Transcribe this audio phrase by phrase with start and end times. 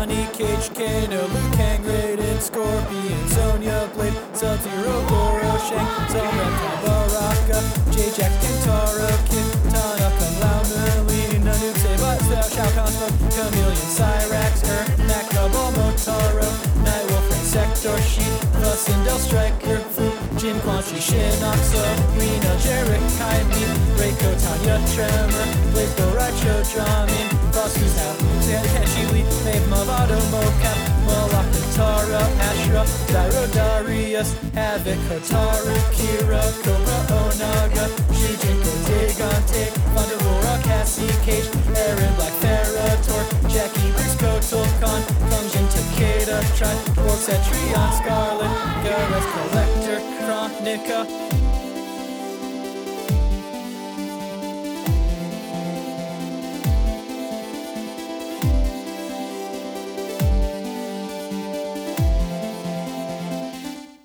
[0.00, 7.60] Johnny Cage, Kano, Liu Kang, Raiden, Scorpion, Sonya Blade, Sub-Zero, Goro, Shang, Reptile, Baraka,
[7.92, 12.92] J-Jack, Kintaro, Kitana, Kung Lao, Merlin, Nanook, Saibot, Shao, Shao Kahn,
[13.28, 16.48] Chameleon, Cyrax, Er, Nakaba, Motaro,
[16.80, 18.40] Nightwolf, Sector, Sheep,
[18.80, 19.80] Sindel, Stryker,
[20.40, 21.82] Fu, Jin, Quan Chi, Shinoxo,
[22.16, 23.62] Reno, Jarek, Kaimi,
[23.98, 27.68] Reiko, Tanya, Tremor, Blade, Go, Raicho, Drahmin, How,
[28.46, 37.84] Takeshi, Lee, Maeve, Mavado, Mokap, Moloch, Tara, Ashrah, Dairou, Darrius, Havik, Hotaru, Kira, Kobra, Onaga,
[38.16, 46.74] Shujinko, Digante, Thundervora, Cassie, Cage, Erron, Black, Ferrator, Jackie, Bruce, Kotal, Khan, Function, Takeda, Try,
[46.94, 49.69] Dwarf, Cetrion, Skarlet, Gareth, Kollector,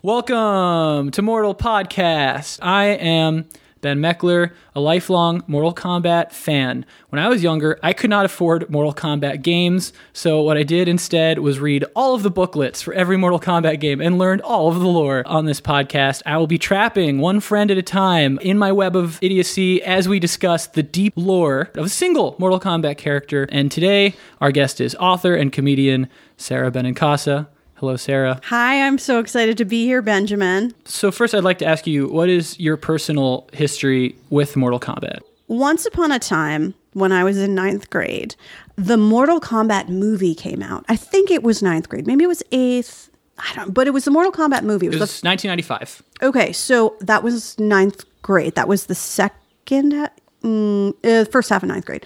[0.05, 2.59] Welcome to Mortal Podcast.
[2.61, 3.45] I am
[3.85, 6.87] Ben Meckler, a lifelong Mortal Kombat fan.
[7.09, 10.87] When I was younger, I could not afford Mortal Kombat games, so what I did
[10.87, 14.69] instead was read all of the booklets for every Mortal Kombat game and learned all
[14.69, 15.21] of the lore.
[15.27, 18.95] On this podcast, I will be trapping one friend at a time in my web
[18.95, 23.47] of idiocy as we discuss the deep lore of a single Mortal Kombat character.
[23.51, 27.49] And today, our guest is author and comedian Sara Benincasa.
[27.75, 28.39] Hello, Sara.
[28.45, 30.73] Hi, I'm so excited to be here, Benjamin.
[30.85, 35.19] So first, I'd like to ask you, what is your personal history with Mortal Kombat?
[35.47, 38.35] Once upon a time, when I was in ninth grade,
[38.77, 40.85] the Mortal Kombat movie came out.
[40.87, 42.07] I think it was ninth grade.
[42.07, 43.09] Maybe it was eighth.
[43.37, 43.73] I don't know.
[43.73, 44.85] but it was the Mortal Kombat movie.
[44.87, 46.01] It It was was 1995.
[46.23, 48.55] okay, so that was ninth grade.
[48.55, 50.09] That was the second,
[50.41, 52.05] mm, uh, first half of ninth grade.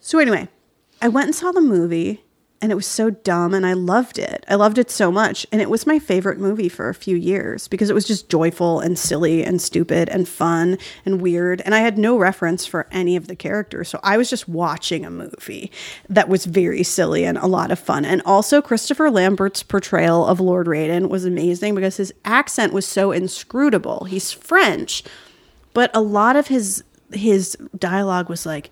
[0.00, 0.48] So anyway,
[1.00, 2.22] I went and saw the movie
[2.62, 4.44] and it was so dumb and I loved it.
[4.46, 5.46] I loved it so much.
[5.50, 8.80] And it was my favorite movie for a few years because it was just joyful
[8.80, 10.76] and silly and stupid and fun
[11.06, 11.62] and weird.
[11.64, 13.88] And I had no reference for any of the characters.
[13.88, 15.72] So I was just watching a movie
[16.10, 18.04] that was very silly and a lot of fun.
[18.04, 23.10] And also, Christopher Lambert's portrayal of Lord Raiden was amazing because his accent was so
[23.10, 24.04] inscrutable.
[24.04, 25.02] He's French,
[25.72, 28.70] but a lot of his his dialogue was like,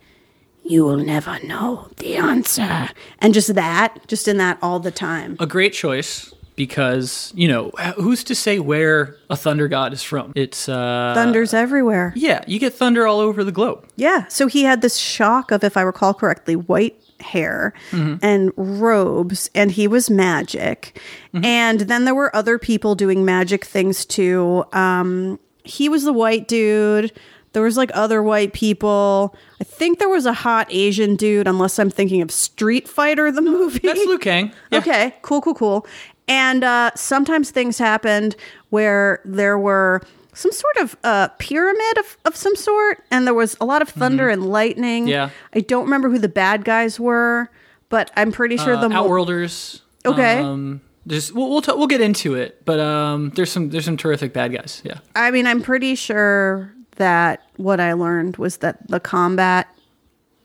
[0.68, 2.88] you will never know the answer.
[3.20, 5.36] And just that, just in that all the time.
[5.40, 10.32] A great choice because, you know, who's to say where a thunder god is from?
[10.34, 12.12] It's, uh, Thunder's everywhere.
[12.16, 13.86] yeah, you get thunder all over the globe.
[13.96, 14.26] Yeah.
[14.28, 19.70] So he had this shock of, if I recall correctly, white hair and robes, and
[19.72, 21.00] he was magic.
[21.32, 24.64] And then there were other people doing magic things too.
[24.72, 27.12] Um, he was the white dude.
[27.52, 29.34] There was like other white people.
[29.60, 33.40] I think there was a hot Asian dude, unless I'm thinking of Street Fighter, the
[33.42, 33.80] movie.
[33.82, 34.52] That's Liu Kang.
[34.70, 34.78] Yeah.
[34.78, 35.86] Okay, cool, cool, cool.
[36.28, 38.36] And uh, sometimes things happened
[38.68, 40.02] where there were
[40.34, 43.88] some sort of uh, pyramid of, of some sort, and there was a lot of
[43.88, 45.04] thunder and lightning.
[45.04, 45.08] Mm-hmm.
[45.10, 45.30] Yeah.
[45.54, 47.50] I don't remember who the bad guys were,
[47.88, 49.82] but I'm pretty sure Uh, the Outworlders.
[50.04, 50.38] Okay.
[50.38, 53.96] Um, there's, we'll we'll, t- we'll get into it, but um, there's some there's some
[53.96, 54.82] terrific bad guys.
[54.84, 54.98] Yeah.
[55.16, 59.66] I mean, I'm pretty sure that what I learned was that the combat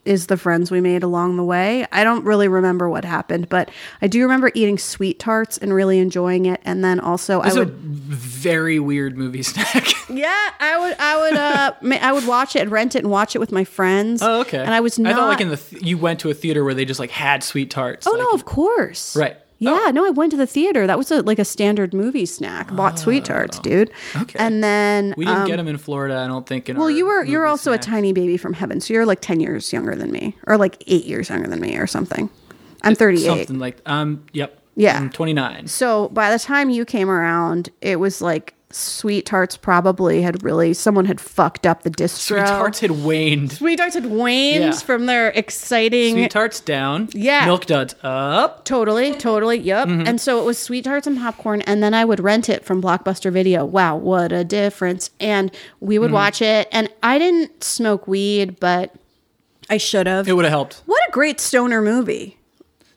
[0.06, 1.86] is the friends we made along the way.
[1.94, 3.72] I don't really remember what happened, but
[4.02, 6.60] I do remember eating sweet tarts and really enjoying it.
[6.66, 7.74] And then also, It's I a would.
[7.74, 9.88] very weird movie snack.
[10.10, 13.10] Yeah, I would, I would, uh, ma- I would watch it and rent it and
[13.10, 14.22] watch it with my friends.
[14.22, 14.60] oh, okay.
[14.60, 15.14] And I was not.
[15.14, 17.10] I thought like in the th- you went to a theater where they just like
[17.10, 18.06] had sweet tarts.
[18.06, 19.16] oh like, no, of course.
[19.16, 19.38] Right.
[19.64, 20.88] Yeah, no, I went to the theater.
[20.88, 22.74] That was a, like a standard movie snack.
[22.76, 23.92] Bought sweet tarts, dude.
[24.16, 24.40] Oh, Okay.
[24.40, 26.70] And then We didn't um, get them in Florida, I don't think.
[26.70, 29.40] In Well, you were you're also a tiny baby from heaven, so you're like ten
[29.40, 32.30] years younger than me, or like eight years younger than me, or something.
[32.84, 33.26] I'm 38.
[33.26, 34.26] something like um.
[34.34, 34.60] Yep.
[34.76, 34.98] Yeah.
[34.98, 35.68] I'm 29.
[35.68, 40.74] So by the time you came around, it was like sweet tarts probably had really
[40.74, 42.20] someone had fucked up the distro.
[42.38, 43.52] Sweet tarts had waned.
[43.54, 44.72] Sweet tarts had waned Yeah.
[44.72, 46.14] from their exciting.
[46.16, 47.10] Sweet tarts down.
[47.14, 47.46] Yeah.
[47.46, 48.66] Milk duds up.
[48.66, 49.58] Totally, totally.
[49.60, 49.88] Yep.
[49.88, 50.08] Mm-hmm.
[50.08, 52.82] And so it was sweet tarts and popcorn, and then I would rent it from
[52.82, 53.64] Blockbuster Video.
[53.66, 55.10] Wow, what a difference!
[55.20, 56.02] And we Mm-hmm.
[56.02, 58.94] would watch it, and I didn't smoke weed, but
[59.70, 60.28] I should have.
[60.28, 60.82] It would have helped.
[60.86, 62.38] What a great stoner movie!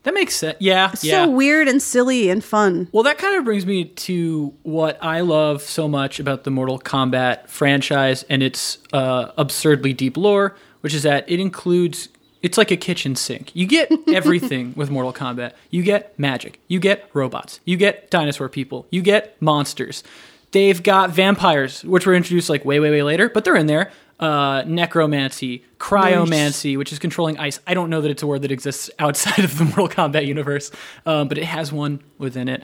[0.06, 0.56] That makes sense.
[0.61, 0.93] Yeah.
[1.03, 1.25] yeah.
[1.25, 2.87] So weird and silly and fun.
[2.93, 6.79] Well, that kind of brings me to what I love so much about the Mortal
[6.79, 12.08] Kombat franchise and its uh, absurdly deep lore, which is that it includes.
[12.41, 13.50] It's like a kitchen sink.
[13.53, 15.55] You get everything with Mortal Kombat.
[15.70, 16.61] You get magic.
[16.69, 17.58] You get robots.
[17.64, 18.87] You get dinosaur people.
[18.93, 20.05] You get monsters.
[20.53, 23.91] They've got vampires, which were introduced like way, way, way later, but they're in there.
[24.19, 27.61] Uh, necromancy, cryomancy, which is controlling ice.
[27.67, 30.71] I don't know that it's a word that exists outside of the Mortal Kombat universe,
[31.05, 32.63] um, but it has one within it.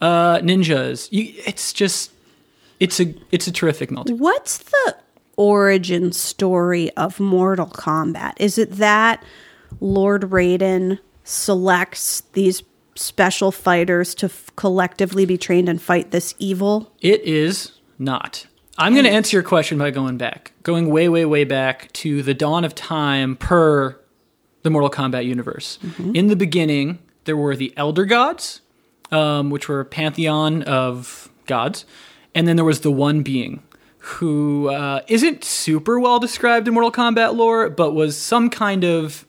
[0.00, 1.08] Uh, ninjas.
[1.10, 2.12] You, it's just,
[2.80, 4.12] it's a, it's a terrific multi.
[4.12, 4.96] What's the
[5.36, 8.34] origin story of Mortal Kombat?
[8.38, 9.22] Is it that
[9.80, 12.62] Lord Raiden selects these
[12.94, 16.90] special fighters to f- collectively be trained and fight this evil?
[17.02, 18.46] It is not.
[18.78, 22.22] I'm going to answer your question by going back, going way, way, way back to
[22.22, 23.98] the dawn of time per
[24.62, 25.78] the Mortal Kombat universe.
[26.14, 28.60] In the beginning, there were the Elder Gods,
[29.10, 31.84] um, which were a pantheon of gods,
[32.34, 33.62] and then there was the One Being,
[33.98, 39.24] who uh, isn't super well described in Mortal Kombat lore, but was some kind of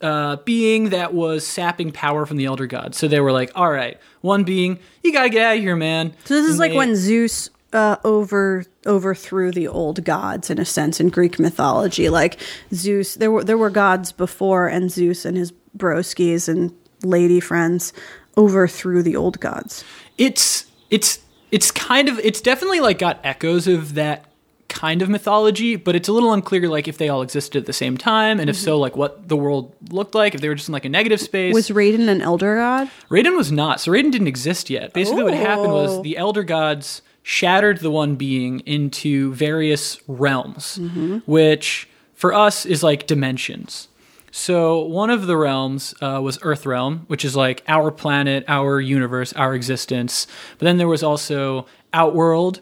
[0.00, 2.96] uh, being that was sapping power from the Elder Gods.
[2.96, 6.14] So they were like, "All right, One Being, you gotta get out of here, man."
[6.24, 10.58] So this is And like they- when Zeus uh, over overthrew the old gods in
[10.58, 12.08] a sense in Greek mythology.
[12.08, 12.38] Like
[12.74, 16.72] Zeus, there were there were gods before, and Zeus and his broskies and
[17.02, 17.92] lady friends
[18.36, 19.84] overthrew the old gods.
[20.18, 21.18] it's it's
[21.50, 24.24] it's kind of it's definitely like got echoes of that
[24.68, 27.72] kind of mythology but it's a little unclear like if they all existed at the
[27.72, 30.68] same time and if so like what the world looked like if they were just
[30.68, 32.88] in like a negative space Was Raiden an elder god?
[33.10, 36.02] Raiden was not so Raiden didn't exist yet basically what happened was Oh.
[36.02, 37.02] the elder gods
[37.36, 40.80] shattered the one being into various realms
[41.26, 43.88] which for us is like dimensions
[44.32, 48.80] so one of the realms uh, was Earth Realm, which is like our planet, our
[48.80, 50.28] universe, our existence.
[50.56, 52.60] But then there was also Outworld,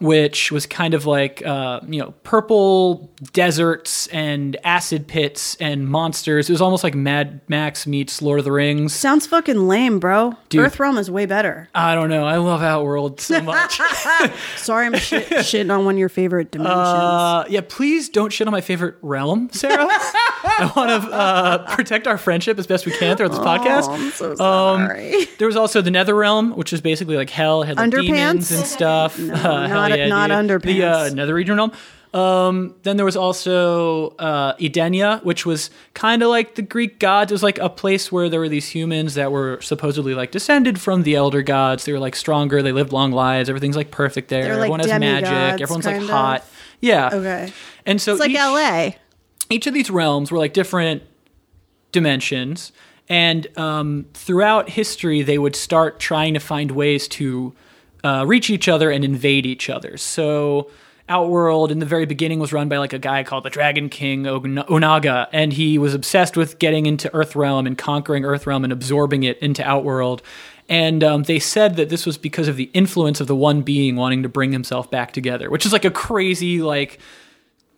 [0.00, 6.48] which was kind of like uh, you know purple deserts and acid pits and monsters.
[6.48, 8.94] It was almost like Mad Max meets Lord of the Rings.
[8.94, 10.34] Sounds fucking lame, bro.
[10.48, 10.64] Dude.
[10.66, 11.68] Earthrealm is way better.
[11.74, 12.24] I don't know.
[12.24, 13.80] I love Outworld so much.
[14.56, 16.76] Sorry, I'm shit, shitting on one of your favorite dimensions.
[16.78, 19.86] Uh, yeah, please don't shit on my favorite realm, Sara.
[19.88, 23.86] I want to uh, protect our friendship as best we can throughout this podcast.
[23.88, 24.36] Oh, I'm so Um,
[24.86, 25.26] sorry.
[25.38, 28.66] there was also the Nether Realm, which is basically like hell, had like demons and
[28.66, 29.18] stuff.
[29.18, 30.62] No, Uh, not- yeah, not dude.
[30.62, 31.14] The uh, underpants.
[31.14, 31.72] Nether Region Realm.
[32.12, 37.30] Um, then there was also uh, Edenia, which was kind of like the Greek gods.
[37.30, 40.80] It was like a place where there were these humans that were supposedly like descended
[40.80, 41.84] from the elder gods.
[41.84, 42.62] They were like stronger.
[42.62, 43.48] They lived long lives.
[43.48, 44.42] Everything's like perfect there.
[44.42, 45.28] They're, like, Everyone has magic.
[45.28, 46.10] demigods, Everyone's kind like of.
[46.10, 46.44] hot.
[46.80, 47.10] Yeah.
[47.12, 47.52] Okay.
[47.86, 48.90] And so It's like each- LA.
[49.48, 51.04] each of these realms were like different
[51.92, 52.72] dimensions
[53.08, 57.52] and um, throughout history they would start trying to find ways to
[58.04, 59.96] uh, reach each other and invade each other.
[59.96, 60.70] So
[61.08, 64.22] outworld in the very beginning was run by like a guy called the dragon king
[64.24, 69.36] onaga and he was obsessed with getting into earthrealm and conquering earthrealm and absorbing it
[69.38, 70.22] into outworld.
[70.68, 73.96] And um, they said that this was because of the influence of the one being
[73.96, 77.00] wanting to bring himself back together which is like a crazy like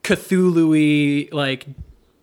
[0.02, 1.66] Cthulhu like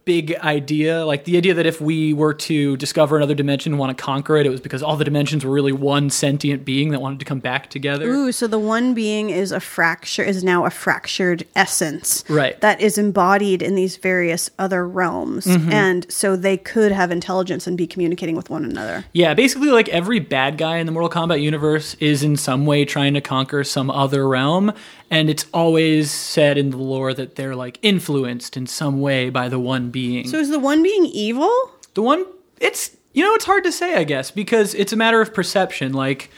[0.09, 1.05] big idea.
[1.05, 4.37] Like the idea that if we were to discover another dimension and want to conquer
[4.37, 7.25] it, it was because all the dimensions were really one sentient being that wanted to
[7.25, 8.09] come back together.
[8.09, 12.23] Ooh, so the one being is a fracture is now a fractured essence.
[12.27, 12.59] Right.
[12.61, 15.45] That is embodied in these various other realms.
[15.45, 15.71] Mm-hmm.
[15.71, 19.05] And so they could have intelligence and be communicating with one another.
[19.13, 22.83] Yeah, basically like every bad guy in the Mortal Kombat universe is in some way
[22.83, 24.73] trying to conquer some other realm.
[25.11, 29.49] And it's always said in the lore that they're like influenced in some way by
[29.49, 30.27] the one being.
[30.27, 31.51] So is the one being evil?
[31.95, 32.25] The one,
[32.59, 35.93] it's, you know, it's hard to say, I guess, because it's a matter of perception.
[35.93, 36.29] Like,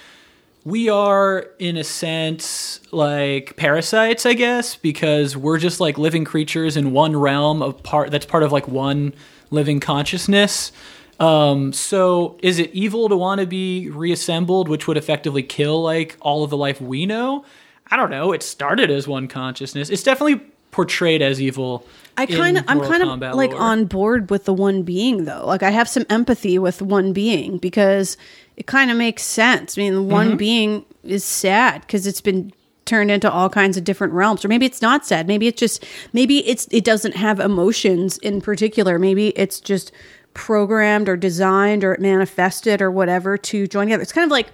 [0.64, 6.78] we are, in a sense, like parasites, I guess, because we're just like living creatures
[6.78, 9.14] in one realm of part that's part of like one
[9.50, 10.72] living consciousness.
[11.20, 16.16] Um, so is it evil to want to be reassembled, which would effectively kill like
[16.22, 17.44] all of the life we know?
[17.92, 18.32] I don't know.
[18.32, 19.90] It started as one consciousness.
[19.90, 21.86] It's definitely portrayed as evil.
[22.18, 23.62] I kind of I'm kind of like lore.
[23.62, 25.46] on board with the one being though.
[25.46, 28.16] Like I have some empathy with one being because
[28.58, 29.78] it kind of makes sense.
[29.78, 30.12] I mean, the Mm-hmm.
[30.12, 32.54] one being is sad because it's been
[32.86, 35.86] turned into all kinds of different realms or maybe it's not sad maybe it's just
[36.14, 39.92] maybe it's it doesn't have emotions in particular maybe it's just
[40.34, 44.48] programmed or designed or manifested or whatever to join together it's kind of like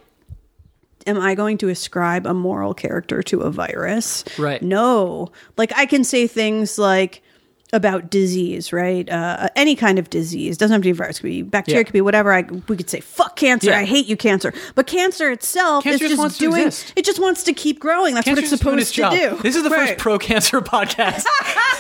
[1.08, 4.24] am I going to ascribe a moral character to a virus?
[4.38, 4.62] Right.
[4.62, 5.32] No.
[5.58, 7.24] Like I can say things like
[7.74, 9.09] about disease, right?
[9.09, 11.17] Uh, any kind of disease doesn't have to be virus.
[11.17, 11.77] It could be bacteria.
[11.77, 11.81] Yeah.
[11.81, 12.31] It could be whatever.
[12.31, 13.71] I we could say fuck cancer.
[13.71, 13.79] Yeah.
[13.79, 14.53] I hate you, cancer.
[14.75, 16.67] But cancer itself Cancer is just just, wants to doing.
[16.95, 18.13] It just wants to keep growing.
[18.15, 19.13] That's Cancer's what it's supposed to job.
[19.13, 19.43] do.
[19.43, 19.89] This is the Right.
[19.89, 21.25] first pro cancer podcast.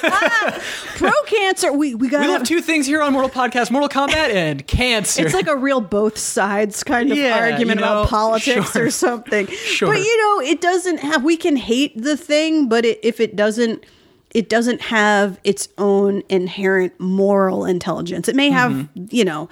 [0.97, 1.71] pro cancer.
[1.71, 5.25] We we got we love two things here on Mortal Podcast Mortal Kombat and cancer.
[5.25, 8.85] It's like a real both sides kind of Yeah, argument you know, about politics sure.
[8.85, 9.47] or something.
[9.47, 9.87] Sure.
[9.89, 11.23] But you know, it doesn't have.
[11.23, 13.85] We can hate the thing, but it, if it doesn't
[14.31, 18.27] it doesn't have its own inherent moral intelligence.
[18.27, 19.05] It may have, Mm-hmm.
[19.09, 19.49] you know,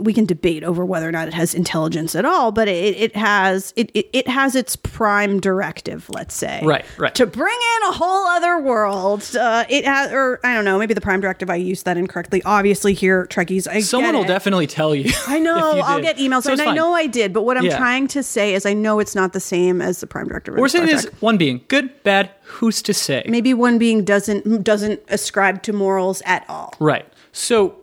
[0.00, 3.16] we can debate over whether or not it has intelligence at all, but it, it
[3.16, 6.60] has it, it, it has its prime directive, let's say.
[6.64, 7.14] Right, right.
[7.16, 9.28] To bring in a whole other world.
[9.36, 12.42] Uh, it has or I don't know, maybe the prime directive I used that incorrectly.
[12.44, 14.28] Obviously here, Trekkies, I Someone get will it.
[14.28, 15.12] definitely tell you.
[15.26, 15.80] I know.
[15.84, 17.32] I'll get emails, So and I know I did.
[17.32, 17.76] But what I'm Yeah.
[17.78, 20.54] trying to say is, I know it's not the same as the prime directive.
[20.54, 22.30] We're saying is one being good, bad.
[22.44, 23.24] Who's to say?
[23.28, 26.74] maybe one being doesn't doesn't ascribe to morals at all.
[26.78, 27.06] Right.
[27.32, 27.74] So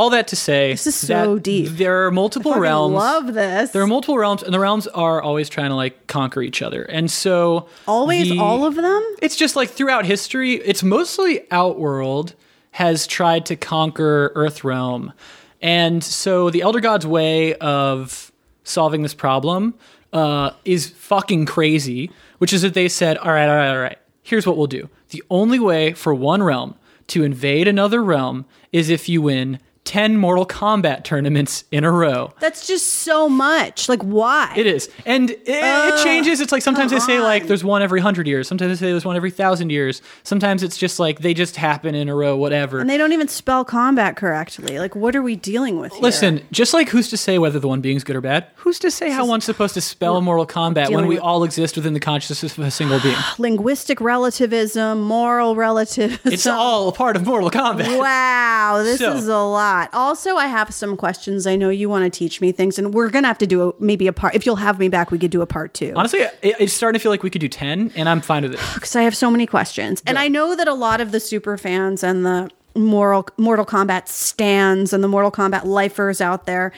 [0.00, 1.68] all that to say, This is so deep.
[1.68, 2.94] There are multiple Fucking realms.
[2.94, 3.70] love this.
[3.72, 6.82] There are multiple realms, and the realms are always trying to like conquer each other.
[6.84, 9.02] And so Always, the- all of them.
[9.20, 12.34] It's just like throughout history, it's mostly Outworld
[12.72, 15.12] has tried to conquer Earthrealm.
[15.60, 18.32] And so the Elder God's way of
[18.64, 19.74] solving this problem
[20.14, 23.98] uh, is fucking crazy, which is that they said, all right, all right, all right,
[24.22, 24.88] here's what we'll do.
[25.10, 26.74] The only way for one realm
[27.08, 32.32] to invade another realm is if you win 10 Mortal Kombat tournaments in a row.
[32.38, 33.88] That's just so much.
[33.88, 34.52] Like, why?
[34.56, 36.40] It is, and it, it changes.
[36.40, 38.46] It's like sometimes they say like there's one every hundred years.
[38.46, 40.02] Sometimes they say there's one every thousand years.
[40.22, 42.78] Sometimes it's just like they just happen in a row, whatever.
[42.78, 44.78] and they don't even spell combat correctly.
[44.78, 45.92] Like, what are we dealing with?
[45.94, 46.02] Here?
[46.02, 48.46] Listen, just like who's to say whether the one being's good or bad?
[48.56, 51.74] Who's to say how one's supposed to spell Mortal Kombat when we with- all exist
[51.76, 53.16] within the consciousness of a single being?
[53.38, 56.32] linguistic relativism, moral relativism.
[56.32, 57.98] It's all a part of Mortal Kombat.
[57.98, 59.69] Wow, this So- is a lot.
[59.92, 61.46] Also, I have some questions.
[61.46, 63.74] I know you want to teach me things, and we're gonna have to do a,
[63.78, 64.34] maybe a part.
[64.34, 65.92] If you'll have me back, we could do a part two.
[65.96, 68.54] Honestly, it, it's starting to feel like we could do ten, and I'm fine with
[68.54, 68.60] it.
[68.74, 70.02] because I have so many questions.
[70.06, 74.08] And I know that a lot of the super fans and the moral Mortal Kombat
[74.08, 76.72] stands and the Mortal Kombat lifers out there,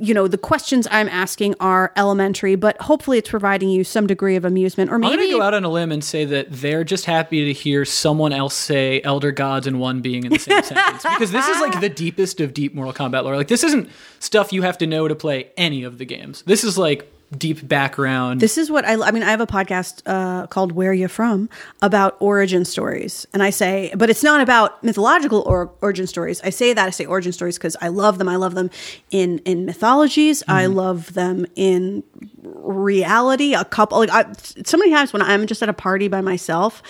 [0.00, 4.36] you know, the questions I'm asking are elementary, but hopefully it's providing you some degree
[4.36, 6.50] of amusement or I'm maybe going to go out on a limb and say that
[6.50, 10.38] they're just happy to hear someone else say elder gods and one being in the
[10.38, 13.36] same sentence because this is like the deepest of deep Mortal Kombat lore.
[13.36, 16.42] Like this isn't stuff you have to know to play any of the games.
[16.42, 18.40] This is like deep background.
[18.40, 19.22] This is what I, I mean.
[19.22, 21.48] I have a podcast uh, called "Where You From"
[21.82, 26.40] about origin stories, and I say, but it's not about mythological or origin stories.
[26.42, 28.28] I say that I say origin stories because I love them.
[28.28, 28.70] I love them
[29.10, 30.42] in in mythologies.
[30.48, 32.02] I love them in
[32.42, 33.54] reality.
[33.54, 34.32] A couple, like I,
[34.64, 36.82] so many times when I'm just at a party by myself.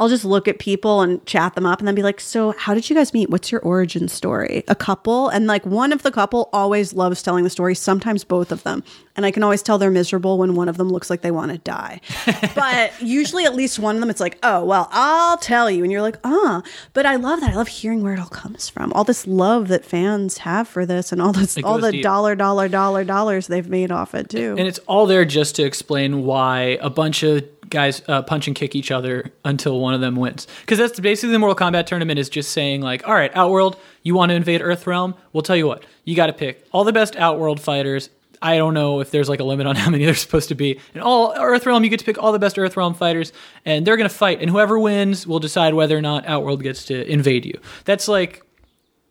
[0.00, 2.72] I'll just look at people and chat them up and then be like, So, how
[2.74, 3.30] did you guys meet?
[3.30, 4.62] What's your origin story?
[4.68, 5.28] A couple.
[5.28, 8.84] And like one of the couple always loves telling the story, sometimes both of them.
[9.16, 11.50] And I can always tell they're miserable when one of them looks like they want
[11.50, 12.00] to die.
[12.54, 15.82] but usually, at least one of them, it's like, Oh, well, I'll tell you.
[15.82, 16.62] And you're like, Ah.
[16.92, 17.50] But I love that.
[17.50, 18.92] I love hearing where it all comes from.
[18.92, 22.02] All this love that fans have for this and all this, all the deep.
[22.04, 24.54] dollar, dollar, dollar, dollars they've made off it too.
[24.56, 28.56] and it's all there just to explain why a bunch of guys uh, punch and
[28.56, 30.46] kick each other until one of them wins.
[30.60, 34.14] Because that's basically the Mortal Kombat tournament is just saying like, all right, Outworld, you
[34.14, 35.16] want to invade Earthrealm?
[35.32, 38.10] We'll tell you what, you got to pick all the best Outworld fighters.
[38.40, 40.80] I don't know if there's like a limit on how many there's supposed to be.
[40.94, 43.32] And all Earthrealm, you get to pick all the best Earthrealm fighters,
[43.64, 44.40] and they're gonna fight.
[44.40, 47.60] And whoever wins will decide whether or not Outworld gets to invade you.
[47.84, 48.44] That's like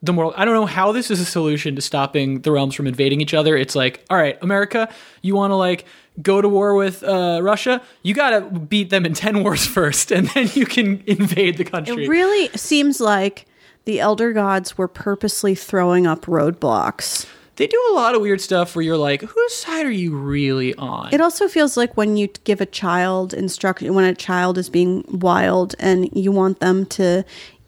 [0.02, 2.86] the moral i don't know how this is a solution to stopping the realms from
[2.86, 4.88] invading each other it's like all right america
[5.22, 5.86] you want to like
[6.22, 10.28] go to war with uh, russia you gotta beat them in 10 wars first and
[10.30, 13.46] then you can invade the country It really seems like
[13.86, 17.26] the elder gods were purposely throwing up roadblocks.
[17.56, 20.74] they do a lot of weird stuff where you're like whose side are you really
[20.76, 24.70] on It also feels like when you give a child instruction, when a child is
[24.70, 27.24] being wild and you want them to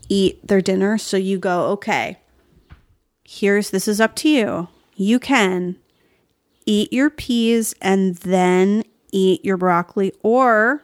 [0.10, 2.18] eat their dinner, so you go, okay,
[3.24, 4.68] here's this is up to you.
[4.96, 5.76] You can
[6.70, 10.84] eat your peas and then eat your broccoli, or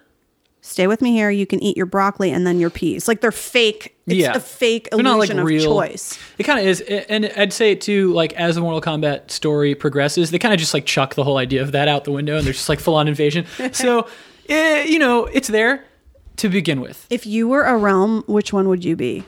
[0.62, 1.30] stay with me here.
[1.30, 3.08] You can eat your broccoli and then your peas.
[3.08, 3.96] Like they're fake.
[4.08, 6.20] It's yeah a fake They're not, like, illusion of real- choice.
[6.38, 9.74] it kind of is and i'd say it too like as the mortal kombat story
[9.74, 12.38] progresses they kind of just like chuck the whole idea of that out the window
[12.38, 14.08] and there's just like full-on invasion so
[14.48, 15.84] eh, you know it's there
[16.38, 19.24] to begin with If you were a realm, which one would you be?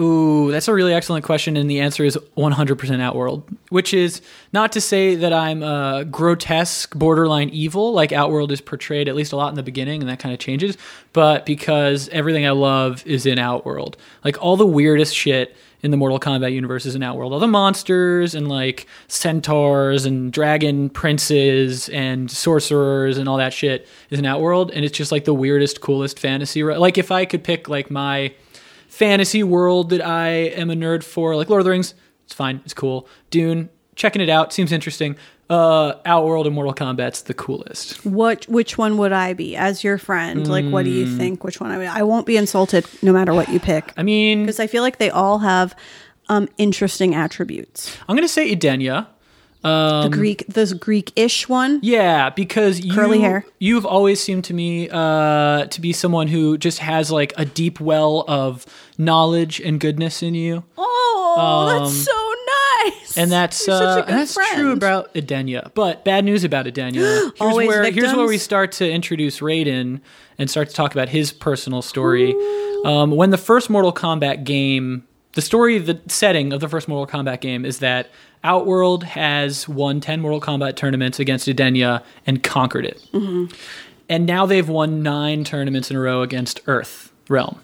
[0.00, 4.72] Ooh, that's a really excellent question, and the answer is 100% Outworld, which is not
[4.72, 9.36] to say that I'm uh, grotesque, borderline evil, like Outworld is portrayed at least a
[9.36, 10.78] lot in the beginning, and that kind of changes,
[11.12, 13.98] but because everything I love is in Outworld.
[14.24, 17.34] Like all the weirdest shit in the Mortal Kombat universe is in Outworld.
[17.34, 23.86] All the monsters and like centaurs and dragon princes and sorcerers and all that shit
[24.08, 26.62] is in Outworld, and it's just like the weirdest, coolest fantasy.
[26.64, 28.32] Like if I could pick like my
[28.90, 31.94] fantasy world that I am a nerd for, like Lord of the Rings.
[32.24, 32.60] It's fine.
[32.64, 33.08] It's cool.
[33.30, 34.52] Dune, checking it out.
[34.52, 35.16] Seems interesting.
[35.48, 38.04] Uh, Outworld and Mortal Kombat's the coolest.
[38.06, 40.46] What which one would I be as your friend?
[40.46, 43.34] Like what do you think which one I would I won't be insulted no matter
[43.34, 43.92] what you pick.
[43.96, 45.74] I mean, Because I feel like they all have
[46.28, 47.96] um interesting attributes.
[48.08, 49.08] I'm gonna say Edenia.
[49.62, 51.80] The Greek the Greek-ish one.
[51.82, 53.44] Yeah, because you, Curly hair.
[53.58, 57.80] You've always seemed to me uh, to be someone who just has like a deep
[57.80, 58.64] well of
[58.98, 60.64] knowledge and goodness in you.
[60.76, 63.16] Oh, that's so nice.
[63.16, 64.54] Um, and that's You're such a uh, and that's friend.
[64.54, 65.72] true about Edenia.
[65.74, 66.94] But bad news about Edenia.
[67.22, 70.00] Here's Always where here's where we start to introduce Raiden
[70.38, 72.34] and start to talk about his personal story.
[72.84, 77.06] Um, when the first Mortal Kombat game, the story, the setting of the first Mortal
[77.06, 78.10] Kombat game is that
[78.42, 83.54] Outworld has won ten Mortal Kombat tournaments against Edenia and conquered it, Mm-hmm.
[84.08, 87.60] and now they've won nine tournaments in a row against Earth Realm.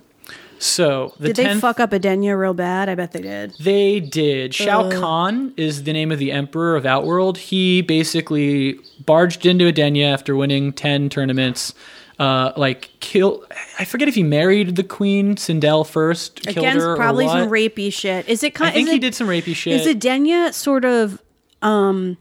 [0.58, 2.88] So the Did they 10th fuck up Edenia real bad?
[2.88, 3.52] I bet they did.
[3.60, 4.54] they did.
[4.54, 7.36] Shao Kahn is the name of the emperor of Outworld.
[7.36, 11.74] He basically barged into Edenia after winning 10 tournaments.
[12.18, 13.44] Uh, like kill
[13.78, 17.50] I forget if he married the queen Sindel first, killed Against her probably or some
[17.50, 18.26] rapey shit.
[18.26, 19.78] Is it kind I think is he it, did some rapey shit.
[19.78, 21.20] Is Edenia sort of
[21.60, 22.16] um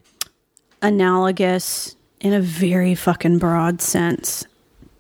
[0.82, 4.46] analogous in a very fucking broad sense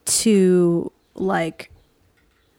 [0.05, 1.71] to like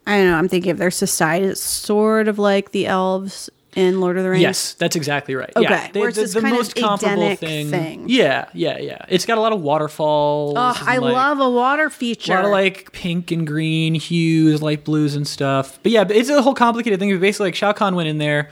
[0.07, 1.47] I don't know, I'm thinking of their society.
[1.47, 4.43] It's sort of like the elves in Lord of the Rings.
[4.43, 5.53] Yes, that's exactly right.
[5.55, 7.69] Okay, yeah, where it's this kind of Edenic thing.
[7.69, 8.09] thing.
[8.09, 9.05] Yeah, yeah, yeah.
[9.09, 10.57] It's got a lot of waterfalls.
[10.57, 12.35] And, I like, love a water a feature.
[12.35, 15.79] lot of like pink and green hues, light blues and stuff.
[15.83, 17.13] But yeah, it's a whole complicated thing.
[17.13, 18.49] But basically, like Shao Kahn went in there,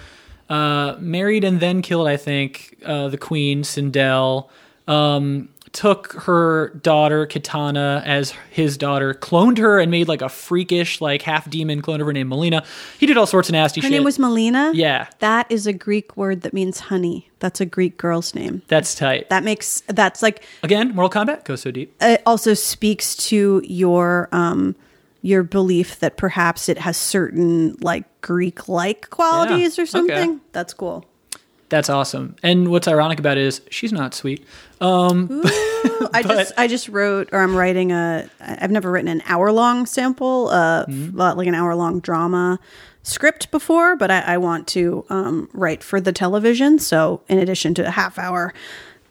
[0.51, 4.51] uh, married and then killed, I think, uh, the queen Sindel.
[4.87, 11.01] Um, took her daughter Kitana as his daughter, cloned her, and made like a freakish,
[11.03, 12.65] like half demon clone of her named Melina.
[12.99, 13.93] He did all sorts of nasty Her shit.
[13.93, 14.71] name was Melina.
[14.73, 15.09] Yeah.
[15.19, 17.29] That is a Greek word that means honey.
[17.41, 18.63] That's a Greek girl's name.
[18.69, 19.29] That's tight.
[19.29, 21.95] That makes that's like Again, Mortal Kombat goes so deep.
[22.01, 24.77] it also speaks to your um
[25.23, 30.31] your belief that perhaps it has certain like Greek like qualities Yeah, or something.
[30.31, 30.39] okay.
[30.53, 31.05] That's cool.
[31.71, 32.37] That's awesome.
[32.43, 34.47] And what's ironic about it is she's not sweet.
[34.81, 39.87] I just I just wrote or I'm writing a I've never written an hour long
[39.87, 41.19] sample uh Mm-hmm.
[41.19, 42.59] like an hour long drama
[43.03, 46.79] script before, but I, I want to um write for the television.
[46.79, 48.53] So in addition to a half hour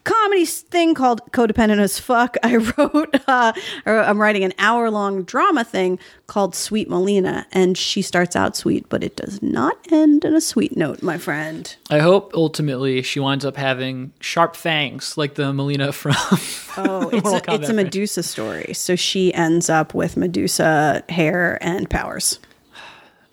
[0.04, 3.54] comedy thing called codependent as fuck i wrote uh
[3.86, 8.56] or i'm writing an hour long drama thing called sweet melina and she starts out
[8.58, 13.02] sweet but it does not end in a sweet note my friend I hope ultimately
[13.04, 16.16] she winds up having sharp fangs like the Melina from.
[16.76, 18.74] Oh, it's a, it's a Medusa story.
[18.74, 22.40] So she ends up with Medusa hair and powers.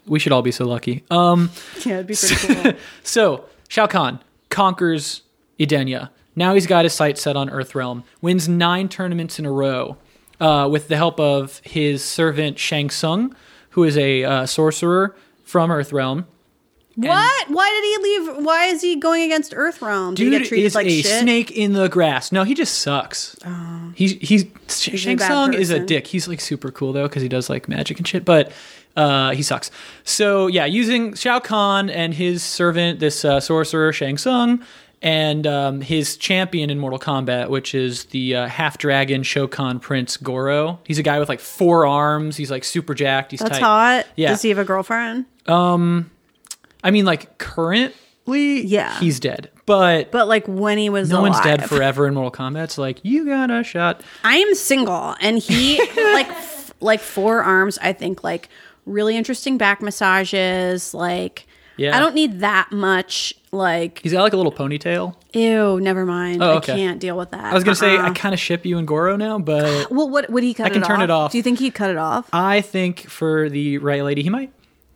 [0.04, 1.04] we should all be so lucky.
[1.10, 1.48] Um,
[1.86, 2.72] Yeah, it'd be pretty cool.
[3.02, 4.18] so Shao Kahn
[4.50, 5.22] conquers
[5.58, 6.10] Edenia.
[6.40, 8.02] Now he's got his sights set on Earthrealm.
[8.22, 9.98] Wins nine tournaments in a row
[10.40, 13.36] uh, with the help of his servant Shang Tsung,
[13.72, 16.24] who is a uh, sorcerer from Earthrealm.
[16.96, 17.50] what?
[17.50, 18.46] Why did he leave?
[18.46, 20.14] Why is he going against Earthrealm?
[20.14, 21.12] Did Dude get treated is like a shit?
[21.12, 21.20] Oh.
[21.20, 22.32] snake in the grass.
[22.32, 23.36] No, he just sucks.
[23.94, 26.06] he's he's, a Shang Tsung is a dick.
[26.06, 28.50] He's like super cool though because he does like magic and shit, but
[28.96, 29.70] uh, he sucks.
[30.04, 34.64] So yeah, using Shao Kahn and his servant, this uh, sorcerer Shang Tsung,
[35.02, 40.16] and um, his champion in Mortal Kombat, which is the uh, half dragon Shokan Prince
[40.18, 40.78] Goro.
[40.86, 42.36] He's a guy with like four arms.
[42.36, 43.30] He's like super jacked.
[43.30, 43.62] He's That's tight.
[43.62, 44.06] hot.
[44.16, 44.28] Yeah.
[44.30, 45.24] Does he have a girlfriend?
[45.46, 46.10] Um,
[46.84, 48.98] I mean, like currently, Yeah.
[49.00, 50.10] he's dead, but.
[50.10, 52.64] But like when he was no one's dead forever in Mortal Kombat.
[52.64, 54.02] It's like you got a shot.
[54.24, 55.78] I am single, and he
[56.12, 57.78] like f- like four arms.
[57.80, 58.48] I think like
[58.86, 60.92] really interesting back massages.
[60.94, 61.96] Like Yeah.
[61.96, 63.34] I don't need that much.
[63.52, 65.16] Like He's got like a little ponytail.
[65.32, 66.40] ew, never mind.
[66.42, 67.44] Oh, I can't deal with that.
[67.46, 68.14] I was gonna say I Uh-uh.
[68.14, 70.66] kind of ship you and Goro now, but Well, what would he cut?
[70.66, 71.04] I can it turn off?
[71.04, 71.32] it off.
[71.32, 72.28] Do you think he'd cut it off?
[72.32, 74.52] I think for the right lady, he might.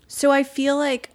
[0.06, 1.10] So I feel like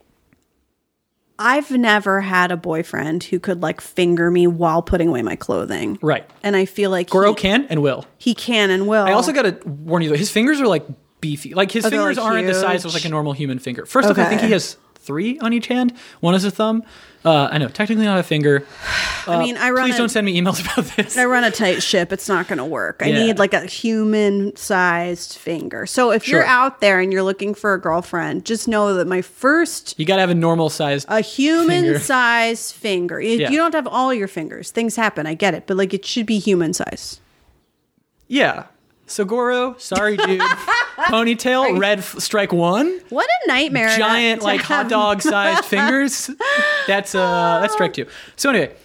[1.41, 5.97] I've never had a boyfriend who could like finger me while putting away my clothing.
[6.01, 6.29] Right.
[6.43, 8.05] And I feel like Goro he, can and will.
[8.17, 9.05] he can and will.
[9.05, 10.85] I also got to warn you though, his fingers are like
[11.21, 11.53] beefy.
[11.53, 13.85] Like his Oh, fingers like, aren't the size of like a normal human finger.
[13.85, 14.75] First off, I think he has
[15.09, 15.91] three on each hand.
[16.19, 16.83] One is a thumb.
[17.25, 18.65] Uh, I know, technically not a finger.
[19.27, 21.17] I mean, I run Please a, don't send me emails about this.
[21.17, 22.13] I run a tight ship.
[22.13, 23.01] It's not going to work.
[23.03, 23.19] I Yeah.
[23.25, 25.85] need like a human sized finger.
[25.87, 29.21] So if you're out there and you're looking for a girlfriend, just know that my
[29.21, 31.07] first You got to have a normal sized.
[31.09, 33.19] a human Finger.
[33.19, 33.49] You, Yeah.
[33.49, 34.71] you don't have to have all your fingers.
[34.71, 35.25] Things happen.
[35.27, 37.19] I get it, but like it should be human size.
[38.27, 38.65] yeah.
[39.09, 40.39] So Goro, sorry, dude.
[40.99, 42.99] Ponytail, red f- strike one.
[43.09, 43.95] What a nightmare!
[43.97, 46.29] giant like hot dog sized fingers.
[46.87, 48.05] That's uh that's strike two.
[48.35, 48.75] So anyway,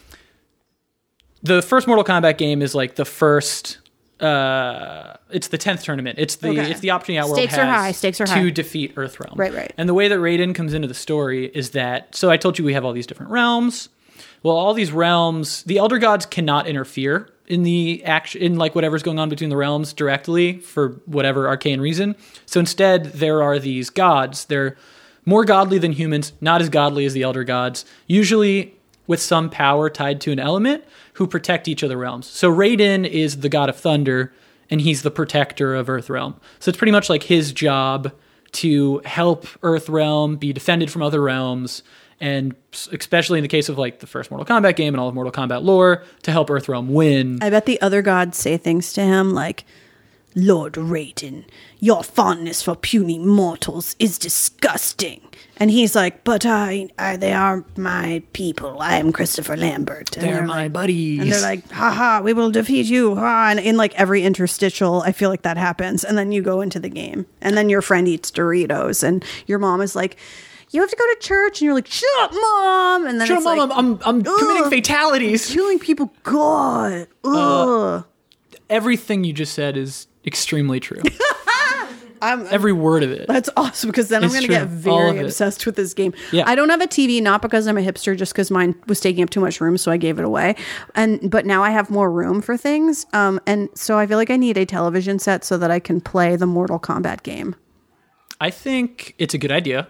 [1.42, 3.78] the first Mortal Kombat game is like the first.
[4.20, 6.18] Uh, it's the tenth tournament.
[6.18, 6.70] It's the Okay.
[6.70, 8.40] it's the opportunity Outworld Stakes are high, stakes are high.
[8.42, 9.37] to defeat Earthrealm.
[9.37, 9.72] Right, right.
[9.76, 12.64] And the way that Raiden comes into the story is that so I told you
[12.64, 13.88] we have all these different realms.
[14.42, 19.02] Well, all these realms, the Elder Gods cannot interfere in the action in like whatever's
[19.02, 22.16] going on between the realms directly for whatever arcane reason.
[22.46, 24.46] So instead, there are these gods.
[24.46, 24.76] They're
[25.26, 27.85] more godly than humans, not as godly as the Elder Gods.
[28.07, 28.74] Usually
[29.07, 32.26] with some power tied to an element who protect each of the realms.
[32.26, 34.33] So Raiden is the god of thunder
[34.70, 36.35] and he's the protector of Earthrealm.
[36.59, 38.12] So it's pretty much like his job
[38.52, 41.83] to help Earthrealm be defended from other realms
[42.24, 42.54] and
[42.90, 45.30] especially in the case of like the first Mortal Kombat game and all of Mortal
[45.30, 47.38] Kombat lore to help Earthrealm win.
[47.42, 49.66] I bet the other gods say things to him like,
[50.34, 51.44] Lord Raiden,
[51.80, 55.20] your fondness for puny mortals is disgusting.
[55.58, 58.80] And he's like, but I, I they are my people.
[58.80, 60.16] I am Christopher Lambert.
[60.16, 61.20] And They're my buddies.
[61.20, 63.16] And they're like, haha, we will defeat you.
[63.16, 63.48] Ha.
[63.50, 66.02] And in like every interstitial, I feel like that happens.
[66.04, 67.26] And then you go into the game.
[67.42, 69.04] And then your friend eats Doritos.
[69.04, 70.16] And your mom is like,
[70.74, 71.60] you have to go to church.
[71.60, 73.06] And you're like, shut up, mom.
[73.06, 75.50] And then Shut it's up, Mom, like, I'm, I'm, I'm committing fatalities.
[75.50, 76.12] killing people.
[76.24, 77.06] God.
[77.24, 78.04] Ugh.
[78.68, 81.00] Everything you just said is extremely true.
[82.22, 83.26] I'm, Every word of it.
[83.28, 84.54] That's awesome because then I'm It's going to true.
[84.56, 85.24] get All of very it.
[85.26, 86.14] obsessed with this game.
[86.32, 86.44] Yeah.
[86.46, 89.22] I don't have a TV not because I'm a hipster, just because mine was taking
[89.22, 90.56] up too much room, so I gave it away.
[90.94, 94.30] And but now I have more room for things, um, and so I feel like
[94.30, 97.56] I need a television set so that I can play the Mortal Kombat game.
[98.40, 99.87] I think it's a good idea.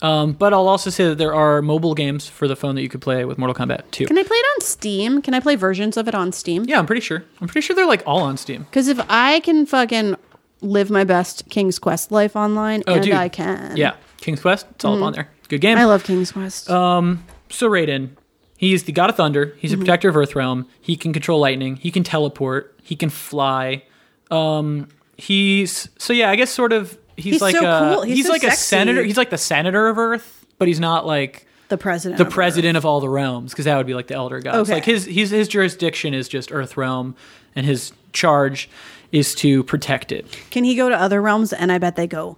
[0.00, 2.88] Um, but I'll also say that there are mobile games for the phone that you
[2.88, 4.06] could play with Mortal Kombat 2.
[4.06, 5.20] Can I play it on Steam?
[5.22, 6.64] Can I play versions of it on Steam?
[6.68, 7.24] yeah, I'm pretty sure.
[7.40, 8.62] I'm pretty sure they're like all on Steam.
[8.62, 10.14] Because if I can fucking
[10.60, 13.14] live my best King's Quest life online, Oh, and dude.
[13.14, 13.76] I can.
[13.76, 14.66] Yeah, King's Quest.
[14.70, 15.30] It's all up on there.
[15.48, 15.78] Good game.
[15.78, 16.70] I love King's Quest.
[16.70, 18.10] Um, so Raiden,
[18.56, 19.56] he's the god of thunder.
[19.58, 19.80] He's Mm-hmm.
[19.82, 20.66] a protector of Earthrealm.
[20.80, 21.76] He can control lightning.
[21.76, 22.78] He can teleport.
[22.84, 23.82] He can fly.
[24.30, 26.30] Um, he's so yeah.
[26.30, 26.96] I guess sort of.
[27.18, 28.02] He's, He's like so a, cool.
[28.02, 29.02] He's so like a senator.
[29.02, 32.18] He's like the senator of Earth, but he's not like the president.
[32.18, 34.68] the of president of all the realms because that would be like the elder gods.
[34.68, 34.74] Okay.
[34.74, 37.16] Like his his his jurisdiction is just Earth realm,
[37.56, 38.70] and his charge
[39.10, 40.30] is to protect it.
[40.50, 41.52] Can he go to other realms?
[41.52, 42.36] And I bet they go.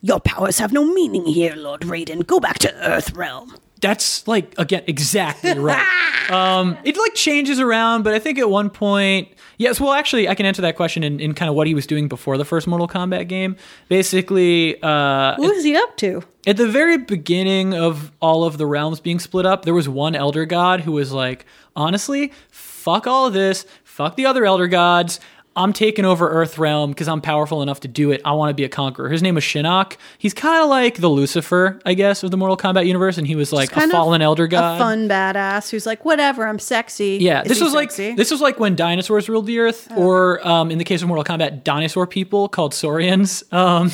[0.00, 2.26] Your powers have no meaning here, Lord Raiden.
[2.26, 3.54] Go back to Earth realm.
[3.80, 6.30] That's like again exactly right.
[6.30, 9.80] um, it like changes around, but I think at one point, yes.
[9.80, 12.08] Well, actually, I can answer that question in, in kind of what he was doing
[12.08, 13.56] before the first Mortal Kombat game.
[13.88, 16.22] Basically, uh, What is he up to?
[16.46, 20.14] at the very beginning of all of the realms being split up, there was one
[20.14, 21.44] elder god who was like,
[21.76, 25.20] honestly, fuck all of this, fuck the other elder gods.
[25.58, 28.22] I'm taking over Earth Realm because I'm powerful enough to do it.
[28.24, 29.08] I want to be a conqueror.
[29.08, 29.96] His name was Shinnok.
[30.16, 33.34] He's kind of like the Lucifer, I guess, of the Mortal Kombat universe, and he
[33.34, 34.76] was like a fallen elder god.
[34.76, 37.18] A fun badass who's like, whatever, I'm sexy.
[37.20, 38.14] Yeah, Is this was like sexy?
[38.14, 41.24] this was like when dinosaurs ruled the earth, or um, in the case of Mortal
[41.24, 43.42] Kombat, dinosaur people called Saurians.
[43.52, 43.90] Um,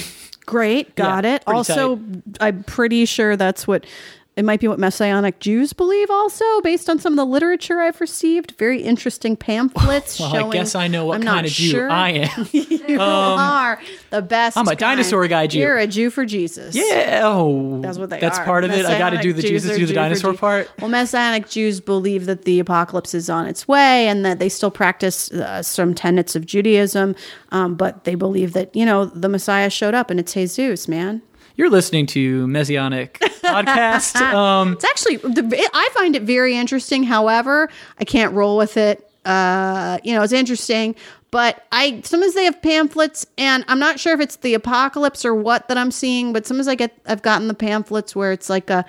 [0.47, 1.43] Great, got Yeah, it.
[1.47, 1.99] Also,
[2.39, 3.87] I'm pretty sure that's what
[4.37, 6.11] it might be what Messianic Jews believe.
[6.11, 10.19] Also, based on some of the literature I've received, very interesting pamphlets.
[10.21, 11.91] well, showing, I guess I know what I'm kind of Jew sure.
[11.91, 12.49] I am.
[12.85, 14.59] You are the best.
[14.59, 14.79] I'm a kind.
[14.79, 15.61] dinosaur guy Jew.
[15.61, 16.75] You're a Jew for Jesus.
[16.75, 18.45] yeah, oh, That's what they That's are.
[18.45, 18.85] part of it.
[18.85, 20.71] I got to do the Jews Jesus do the Jew dinosaur part.
[20.81, 24.71] Well, Messianic Jews believe that the apocalypse is on its way and that they still
[24.71, 27.15] practice uh, some tenets of Judaism,
[27.53, 31.23] um, but they believe that, you know, the Messiah showed up and it's Jesus, man.
[31.57, 34.21] You're listening to Messianic podcast.
[34.35, 37.05] Um, It's actually, the, I find it very interesting.
[37.05, 39.09] However, I can't roll with it.
[39.25, 40.95] Uh, you know, it's interesting,
[41.31, 45.35] but I sometimes they have pamphlets, and I'm not sure if it's the apocalypse or
[45.35, 46.33] what that I'm seeing.
[46.33, 48.85] But sometimes I get, I've gotten the pamphlets where it's like a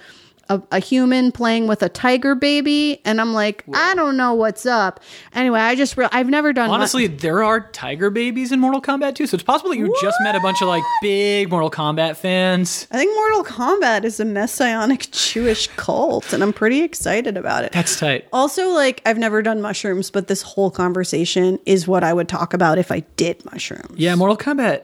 [0.50, 4.66] a, a human playing with a tiger baby, and I'm like, I don't know what's
[4.66, 5.00] up.
[5.34, 9.16] Anyway, I just real, I've never done honestly, there are tiger babies in Mortal Kombat
[9.16, 12.16] too, so it's possible that you just met a bunch of like big Mortal Kombat
[12.16, 12.88] fans.
[12.92, 17.72] I think Mortal Kombat is a messianic Jewish cult, and I'm pretty excited about it.
[17.72, 18.28] That's tight.
[18.32, 22.54] Also, like, I've never done mushrooms, but this whole conversation is what I would talk
[22.54, 23.96] about if I did mushrooms.
[23.98, 24.84] Yeah, Mortal Kombat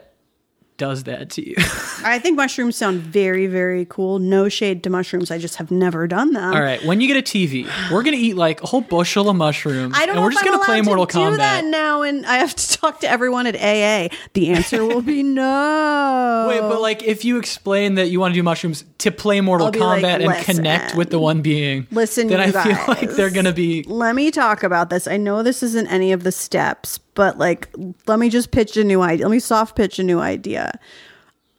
[0.82, 1.54] does that to you.
[2.04, 4.18] I think mushrooms sound very, very cool.
[4.18, 5.30] No shade to mushrooms.
[5.30, 6.52] I just have never done them.
[6.52, 9.36] All right, when you get a TV, we're gonna eat like a whole bushel of
[9.36, 11.36] mushrooms, I don't and know we're just I'm gonna play Mortal to do Kombat.
[11.36, 14.12] that now, and I have to talk to everyone at AA.
[14.32, 16.46] The answer will be no.
[16.48, 19.66] Wait, but like if you explain that you want to do mushrooms to play Mortal
[19.66, 22.52] I'll be like, Kombat and "Listen, connect with the one being, Listen, then I you
[22.52, 25.06] feel like they're gonna be Let me talk about this.
[25.06, 27.68] I know this isn't any of the steps, but like,
[28.06, 29.26] let me just pitch a new idea.
[29.26, 30.78] Let me soft pitch a new idea.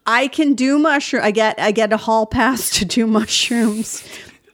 [0.05, 1.23] I can do mushroom.
[1.23, 4.03] I get I get a hall pass to do mushrooms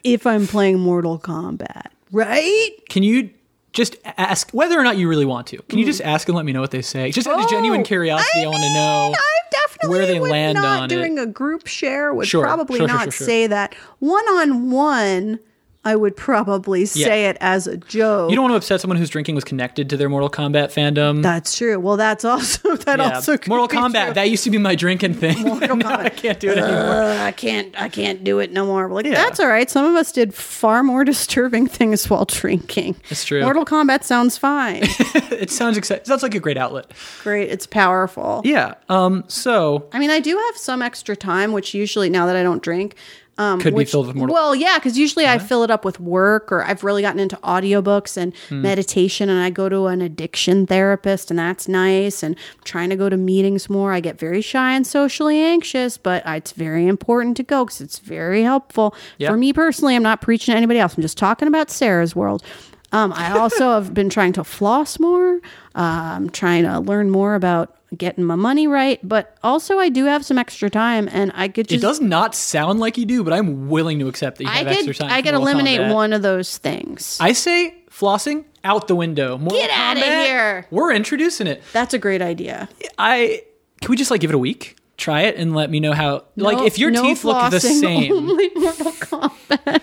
[0.03, 2.69] if I'm playing Mortal Kombat, right?
[2.89, 3.31] Can you
[3.71, 5.57] just ask whether or not you really want to.
[5.69, 7.12] Can you just ask and let me know what they say?
[7.12, 7.85] Just out of genuine Mm-hmm.
[7.85, 9.13] Oh, curiosity, I, want to know.
[9.15, 10.88] I definitely where they would land not on it.
[10.88, 13.27] doing a group share would Sure, probably sure, sure, not sure, sure.
[13.27, 15.39] say that one on one.
[15.86, 18.30] I would probably say it as a joke.
[18.30, 21.24] You don't want to upset someone whose drinking was connected to their Mortal Kombat fandom.
[21.24, 21.80] That's true.
[21.80, 23.15] Well, that's also that yeah.
[23.15, 24.06] also Mortal Kombat.
[24.08, 24.13] true.
[24.15, 25.42] That used to be my drinking thing.
[25.42, 26.80] Mortal I can't do it anymore.
[27.04, 27.82] Uh, I can't.
[27.82, 28.89] I can't do it no more.
[28.89, 29.13] Like Yeah.
[29.13, 29.70] that's all right.
[29.70, 32.98] Some of us did far more disturbing things while drinking.
[33.08, 33.42] That's true.
[33.42, 34.82] Mortal Kombat sounds fine.
[34.84, 36.04] it sounds exciting.
[36.04, 36.92] Sounds like a great outlet.
[37.24, 37.50] Great.
[37.50, 38.42] It's powerful.
[38.44, 38.74] Yeah.
[38.89, 39.24] Um.
[39.30, 42.62] So I mean, I do have some extra time, which usually now that I don't
[42.62, 42.96] drink.
[43.39, 45.97] Um, Could be filled with Mortal- Well, yeah, because usually I fill it up with
[45.97, 48.62] work, or I've really gotten into audiobooks and Hmm.
[48.62, 52.21] meditation, and I go to an addiction therapist, and that's nice.
[52.21, 53.93] And I'm trying to go to meetings more.
[53.93, 57.99] I get very shy and socially anxious, but it's very important to go because it's
[57.99, 59.32] very helpful Yeah.
[59.32, 59.95] for me personally.
[59.95, 60.95] I'm not preaching to anybody else.
[60.97, 62.43] I'm just talking about Sara's world.
[62.91, 65.36] Um, I also have been trying to floss more.
[65.75, 70.06] Uh, I'm trying to learn more about getting my money right, but also I do
[70.06, 73.23] have some extra time, and I could just it does not sound like you do,
[73.23, 75.12] but I'm willing to accept that you I have extra time.
[75.12, 77.17] I could eliminate one of those things.
[77.19, 79.38] I say flossing out the window.
[79.38, 80.67] Mortal Get outta Kombat, here.
[80.71, 81.63] We're introducing it.
[81.73, 82.69] That's a great idea.
[82.97, 83.43] I
[83.82, 84.78] can we just like give it a week?
[84.97, 86.25] Try it and let me know how.
[86.36, 88.12] like if your no teeth look the same.
[88.12, 89.82] Only Mortal Kombat.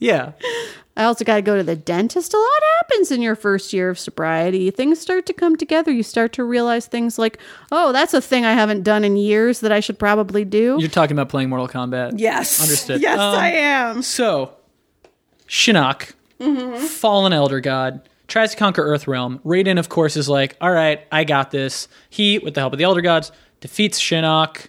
[0.00, 0.32] Yeah.
[0.98, 2.34] I also got to go to the dentist.
[2.34, 2.48] A lot
[2.80, 4.70] happens in your first year of sobriety.
[4.70, 5.90] Things start to come together.
[5.92, 7.38] You start to realize things like,
[7.72, 10.76] oh, that's a thing I haven't done in years that I should probably do.
[10.78, 12.14] You're talking about playing Mortal Kombat.
[12.16, 12.60] yes.
[12.60, 13.00] Understood.
[13.00, 14.02] Yes, Um, I am.
[14.02, 14.52] So,
[15.48, 16.84] Shinnok, Mm-hmm.
[16.86, 19.40] fallen elder god, tries to conquer Earthrealm.
[19.40, 21.88] Raiden, of course, is like, all right, I got this.
[22.10, 24.66] He, with the help of the elder gods, defeats Shinnok,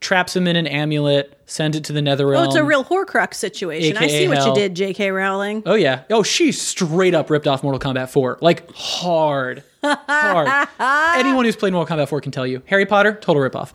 [0.00, 2.40] traps him in an amulet, sends it to the Netherrealm.
[2.40, 3.96] Oh, it's a real Horcrux situation.
[3.96, 4.48] I see what hell.
[4.48, 5.10] you did, J.K.
[5.10, 5.62] Rowling.
[5.66, 6.02] Oh yeah.
[6.10, 8.38] Oh, she straight up ripped off Mortal Kombat 4.
[8.40, 9.62] Like hard.
[9.82, 10.68] Hard.
[11.18, 12.62] Anyone who's played Mortal Kombat 4 can tell you.
[12.66, 13.72] Harry Potter, total ripoff.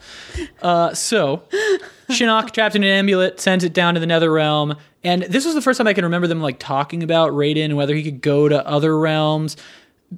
[0.60, 1.42] Uh, so
[2.10, 4.76] Shinnok trapped in an amulet, sends it down to the Nether Realm.
[5.04, 7.76] And this was the first time I can remember them like talking about Raiden and
[7.76, 9.56] whether he could go to other realms.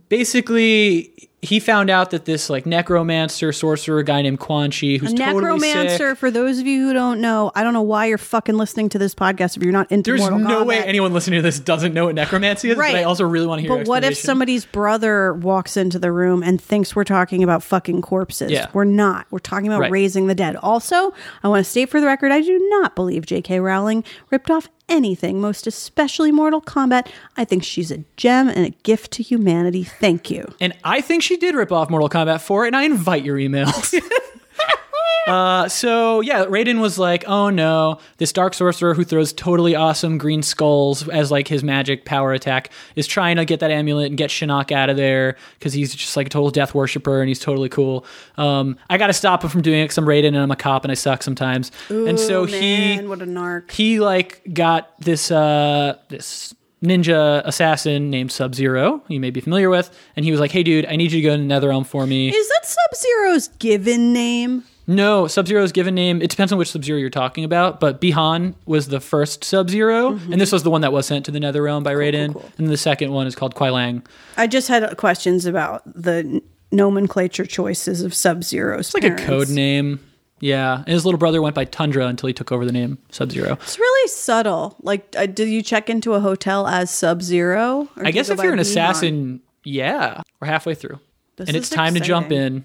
[0.09, 5.17] Basically, he found out that this like necromancer, sorcerer guy named Quan Chi, who's A
[5.17, 6.19] totally necromancer, sick.
[6.19, 8.99] for those of you who don't know, I don't know why you're fucking listening to
[8.99, 10.67] this podcast if you're not into There's Mortal no Kombat.
[10.67, 12.93] way anyone listening to this doesn't know what necromancy is, Right.
[12.93, 13.77] but I also really want to hear.
[13.79, 18.03] But what if somebody's brother walks into the room and thinks we're talking about fucking
[18.03, 18.51] corpses?
[18.51, 18.69] Yeah.
[18.73, 19.27] We're not.
[19.31, 19.91] We're talking about Right.
[19.91, 20.57] raising the dead.
[20.57, 23.61] Also, I want to state for the record, I do not believe J.K.
[23.61, 27.07] Rowling ripped off anything, most especially Mortal Kombat.
[27.39, 29.83] I think she's a gem and a gift to humanity.
[29.83, 30.53] Thank you.
[30.61, 33.95] And I think she did rip off Mortal Kombat 4, and I invite your emails.
[35.27, 40.19] uh, so, yeah, Raiden was like, oh no, this dark sorcerer who throws totally awesome
[40.19, 44.19] green skulls as like his magic power attack is trying to get that amulet and
[44.19, 47.41] get Shinnok out of there because he's just like a total death worshiper and he's
[47.41, 48.05] totally cool.
[48.37, 50.57] Um, I got to stop him from doing it because I'm Raiden and I'm a
[50.57, 51.73] cop and I suck sometimes.
[51.89, 53.71] and so Ooh, he what a narc.
[53.71, 59.03] he like got this uh this ninja assassin named Sub Zero.
[59.09, 61.29] You may be familiar with, and he was like, "Hey, dude, I need you to
[61.29, 64.65] go to Netherrealm for me." Is that Sub Zero's given name?
[64.87, 66.21] no, Sub Zero's given name.
[66.21, 69.71] It depends on which Sub Zero you're talking about, but Bi-Han was the first Sub
[69.71, 70.33] Zero mm-hmm.
[70.33, 72.51] and this was the one that was sent to the Netherrealm by Raiden, cool.
[72.59, 74.03] and the second one is called Kuai Liang.
[74.37, 78.89] I just had questions about the nomenclature choices of Sub Zero's.
[78.89, 80.01] It's like a code name.
[80.45, 83.33] Yeah, and his little brother went by Tundra until he took over the name Sub
[83.33, 83.55] Zero.
[83.63, 84.77] It's really subtle.
[84.83, 87.89] Like, uh, did you check into a hotel as Sub Zero?
[87.97, 91.01] I guess if you're an assassin, yeah, we're halfway through,
[91.37, 92.63] This and it's time to jump in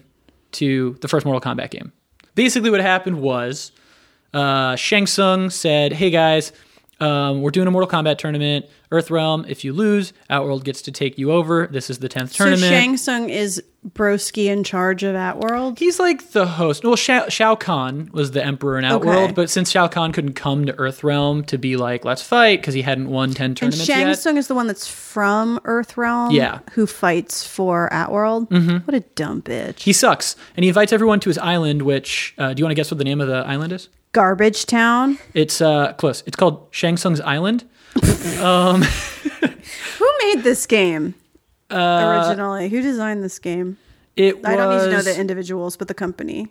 [0.52, 1.90] to the first Mortal Kombat game.
[2.34, 3.72] Basically, what happened was
[4.34, 6.52] uh, Shang Tsung said, "Hey guys,
[7.00, 8.66] um, we're doing a Mortal Kombat tournament.
[8.92, 9.48] Earthrealm.
[9.48, 11.68] If you lose, Outworld gets to take you over.
[11.68, 12.62] This is the tenth tournament.
[12.62, 12.68] So.
[12.68, 15.78] Shang Tsung is Broski in charge of Outworld.
[15.78, 16.82] He's like the host.
[16.84, 19.32] Well, Shao, Shao Kahn was the emperor in Outworld, Okay.
[19.32, 22.82] but since Shao Kahn couldn't come to Earthrealm to be like, let's fight, because he
[22.82, 24.18] hadn't won 10 tournaments And Shang yet.
[24.18, 26.32] Tsung is the one that's from Earthrealm.
[26.32, 26.58] Yeah.
[26.72, 28.50] Who fights for Outworld.
[28.50, 28.78] Mm-hmm.
[28.78, 29.78] What a dumb bitch.
[29.78, 31.82] He sucks, and he invites everyone to his island.
[31.82, 33.88] Which uh, do you want to guess what the name of the island is?
[34.12, 35.18] Garbage Town.
[35.34, 36.22] It's uh, close.
[36.26, 37.64] It's called Shang Tsung's Island.
[38.40, 41.14] um, Who made this game
[41.70, 42.68] Uh, originally?
[42.68, 43.78] Who designed this game?
[44.16, 46.48] It was I don't need to know the individuals, but the company.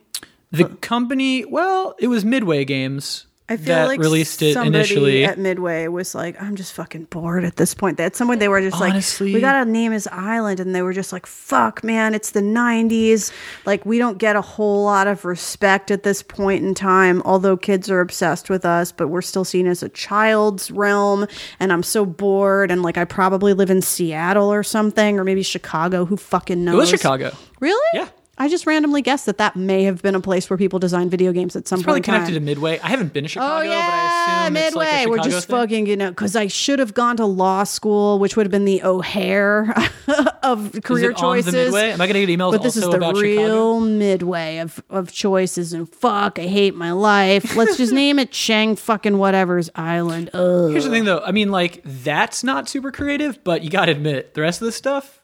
[0.51, 1.43] the company.
[1.43, 3.25] Well, it was Midway Games.
[3.49, 5.25] I feel that like released it somebody initially.
[5.25, 7.99] at Midway was like, I'm just fucking bored at this point.
[7.99, 10.81] At some point, they were just Honestly- like, we gotta name his island, and they
[10.83, 13.31] were just like, fuck, man, it's the '90s.
[13.65, 17.21] Like, we don't get a whole lot of respect at this point in time.
[17.25, 21.25] Although kids are obsessed with us, but we're still seen as a child's realm.
[21.59, 25.41] And I'm so bored, and like, I probably live in Seattle or something, or maybe
[25.43, 26.05] Chicago.
[26.05, 26.75] Who fucking knows?
[26.75, 27.31] It was Chicago.
[27.59, 27.87] Really?
[27.93, 28.09] Yeah.
[28.41, 31.33] I just randomly guessed that that may have been a place where people designed video
[31.33, 32.07] games at some It's probably point.
[32.07, 32.19] in time.
[32.21, 32.79] connected to Midway.
[32.79, 34.85] I haven't been to oh, Chicago, Oh but I yeah, assume it's Midway.
[34.85, 35.55] like a We're just thing.
[35.57, 38.63] fucking, you know, because I should have gone to law school, which would have been
[38.63, 39.75] the O'Hare
[40.43, 41.51] of Is career choices.
[41.51, 41.91] the Midway?
[41.91, 43.79] Am I going to get emails But this is the real Chicago?
[43.81, 47.57] midway of, of choices and fuck, I hate my life.
[47.57, 50.29] Let's just name it Chang fucking whatever's island.
[50.33, 50.71] Ugh.
[50.71, 51.19] Here's the thing, though.
[51.19, 54.65] I mean, like that's not super creative, but you got to admit the rest of
[54.65, 55.18] this stuff.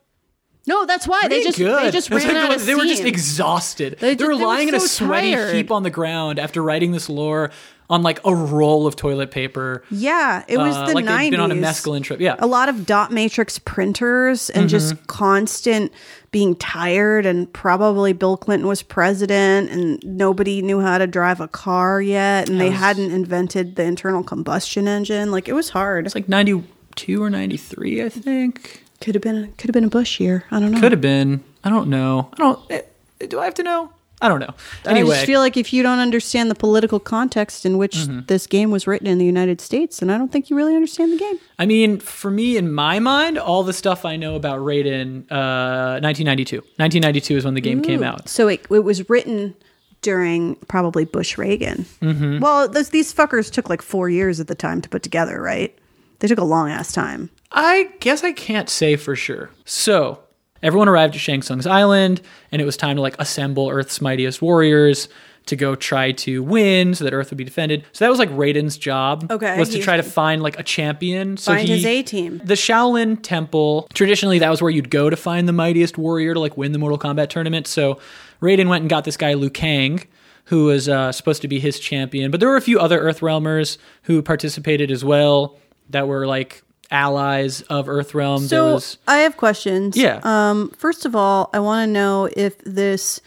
[0.67, 1.83] No, that's why they just good.
[1.83, 3.97] they just ran like out they, of they were just exhausted.
[3.99, 5.53] They They, did- were they were lying in a sweaty tired.
[5.55, 7.51] heap on the ground after writing this lore
[7.87, 9.83] on like a roll of toilet paper.
[9.91, 11.17] Yeah, it was Uh, the like 90s.
[11.19, 12.19] they'd been on a mescaline trip.
[12.19, 12.35] Yeah.
[12.39, 14.69] a lot of dot matrix printers and Mm-hmm.
[14.69, 15.91] just constant
[16.31, 21.47] being tired and probably bill clinton was president and nobody knew how to drive a
[21.47, 26.15] car yet and they hadn't invented the internal combustion engine like it was hard It's
[26.15, 28.81] like 92 or 93, I think.
[29.01, 31.43] Could have been could have been a bush year i don't know Could have been.
[31.63, 32.29] I don't know.
[32.33, 32.59] I don't.
[32.71, 32.81] eh,
[33.27, 33.91] do I have to know?
[34.21, 34.53] I don't know.
[34.85, 38.19] Anyway, i just feel like if you don't understand the political context in which Mm-hmm.
[38.27, 41.11] this game was written in the united states then i don't think you really understand
[41.11, 44.59] the game I mean, for me, in my mind, all the stuff I know about
[44.59, 46.57] Raiden, uh, 1992.
[46.57, 48.27] 1992 is when the game came out.
[48.29, 49.55] So it, it was written
[50.01, 51.85] during probably Bush Reagan.
[52.01, 52.39] Mm-hmm.
[52.39, 55.73] Well, those, these fuckers took like four years at the time to put together, right?
[56.19, 57.29] They took a long ass time.
[57.51, 59.49] I guess I can't say for sure.
[59.65, 60.19] So,
[60.63, 64.41] everyone arrived at Shang Tsung's island, and it was time to like assemble Earth's mightiest
[64.41, 65.07] warriors
[65.45, 67.83] to go try to win so that Earth would be defended.
[67.91, 69.27] So that was like Raiden's job.
[69.31, 71.37] Okay, Was to he- try to find like a champion.
[71.37, 72.41] So Find he, his A-team.
[72.43, 76.39] The Shaolin Temple, traditionally that was where you'd go to find the mightiest warrior to
[76.39, 77.67] like win the Mortal Kombat tournament.
[77.67, 77.99] So
[78.41, 80.01] Raiden went and got this guy Liu Kang,
[80.45, 82.31] who was uh, supposed to be his champion.
[82.31, 85.59] But there were a few other Earthrealmers who participated as well
[85.91, 88.39] that were like allies of Earthrealm.
[88.49, 89.97] there So was I have questions.
[89.97, 90.19] Yeah.
[90.23, 90.69] Um.
[90.77, 93.21] First of all, I want to know if this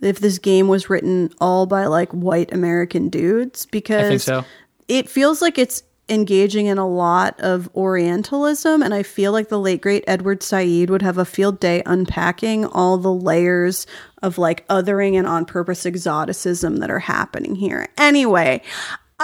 [0.00, 4.44] if this game was written all by like white American dudes because so.
[4.88, 9.58] it feels like it's engaging in a lot of Orientalism, and I feel like the
[9.58, 13.86] late great Edward Said would have a field day unpacking all the layers
[14.22, 17.88] of like othering and on purpose exoticism that are happening here.
[17.96, 18.62] Anyway.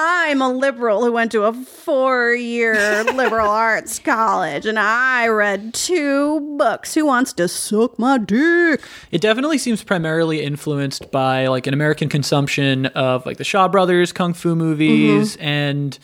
[0.01, 5.75] I'm a liberal who went to a four year liberal arts college and I read
[5.75, 6.95] two books.
[6.95, 8.81] Who wants to suck my dick?
[9.11, 14.13] It definitely seems primarily influenced by like an American consumption of like the Shaw Brothers
[14.13, 15.43] kung fu movies Mm-hmm.
[15.43, 15.99] and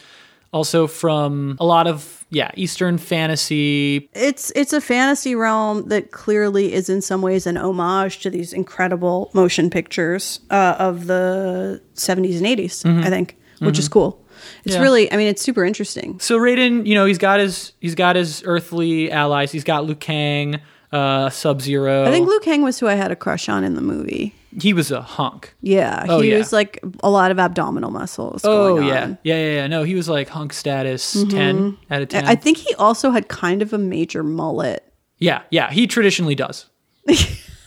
[0.53, 4.09] also from a lot of yeah, Eastern fantasy.
[4.13, 8.53] It's it's a fantasy realm that clearly is in some ways an homage to these
[8.53, 14.21] incredible motion pictures uh, of the 70s and 80s, I think, which is cool.
[14.65, 14.83] It's Yeah.
[14.83, 16.19] really, I mean, it's super interesting.
[16.21, 19.51] So Raiden, you know, he's got his he's got his earthly allies.
[19.53, 20.61] He's got Liu Kang,
[20.93, 22.05] uh, Sub Zero.
[22.05, 24.35] I think Liu Kang was who I had a crush on in the movie.
[24.61, 25.53] he was a hunk.
[25.63, 26.39] Yeah, Oh, he yeah.
[26.39, 28.43] was like a lot of abdominal muscles.
[28.45, 29.07] Oh going yeah.
[29.25, 29.67] yeah, yeah, yeah.
[29.67, 32.25] No, he was like hunk status ten out of ten.
[32.27, 34.85] I think he also had kind of a major mullet.
[35.19, 35.71] yeah, yeah.
[35.73, 36.67] He traditionally does.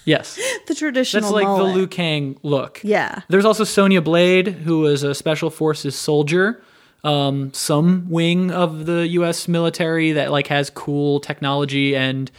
[0.08, 0.40] yes.
[0.68, 1.74] The traditional That's like mullet.
[1.74, 2.82] the Liu Kang look.
[2.84, 3.22] Yeah.
[3.30, 6.62] There's also Sonya Blade, who was a special forces soldier,
[7.06, 9.48] um, some wing of the U.S.
[9.48, 12.30] military that like has cool technology, and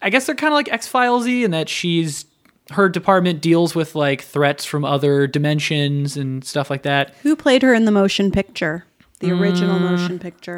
[0.00, 2.26] I guess they're kind of like X Filesy in that she's
[2.70, 7.14] her department deals with like threats from other dimensions and stuff like that.
[7.22, 8.84] Who played her in the motion picture?
[9.20, 9.90] The original Mm.
[9.90, 10.56] motion picture.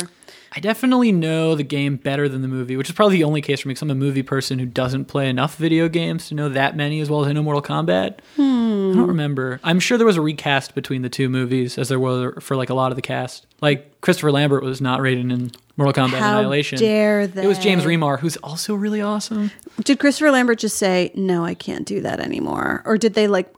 [0.55, 3.61] I definitely know the game better than the movie, which is probably the only case
[3.61, 6.49] for me because I'm a movie person who doesn't play enough video games to know
[6.49, 8.17] that many as well as I know Mortal Kombat.
[8.37, 9.61] I don't remember.
[9.63, 12.69] I'm sure there was a recast between the two movies, as there were for like
[12.69, 13.47] a lot of the cast.
[13.63, 16.79] Like Christopher Lambert was not rated in Mortal Kombat How Annihilation.
[16.79, 17.45] dare they?
[17.45, 17.85] It was James.
[17.85, 19.53] Remar, who's also really awesome.
[19.85, 22.83] Did Christopher Lambert just say, no, I can't do that anymore?
[22.85, 23.55] Or did they like,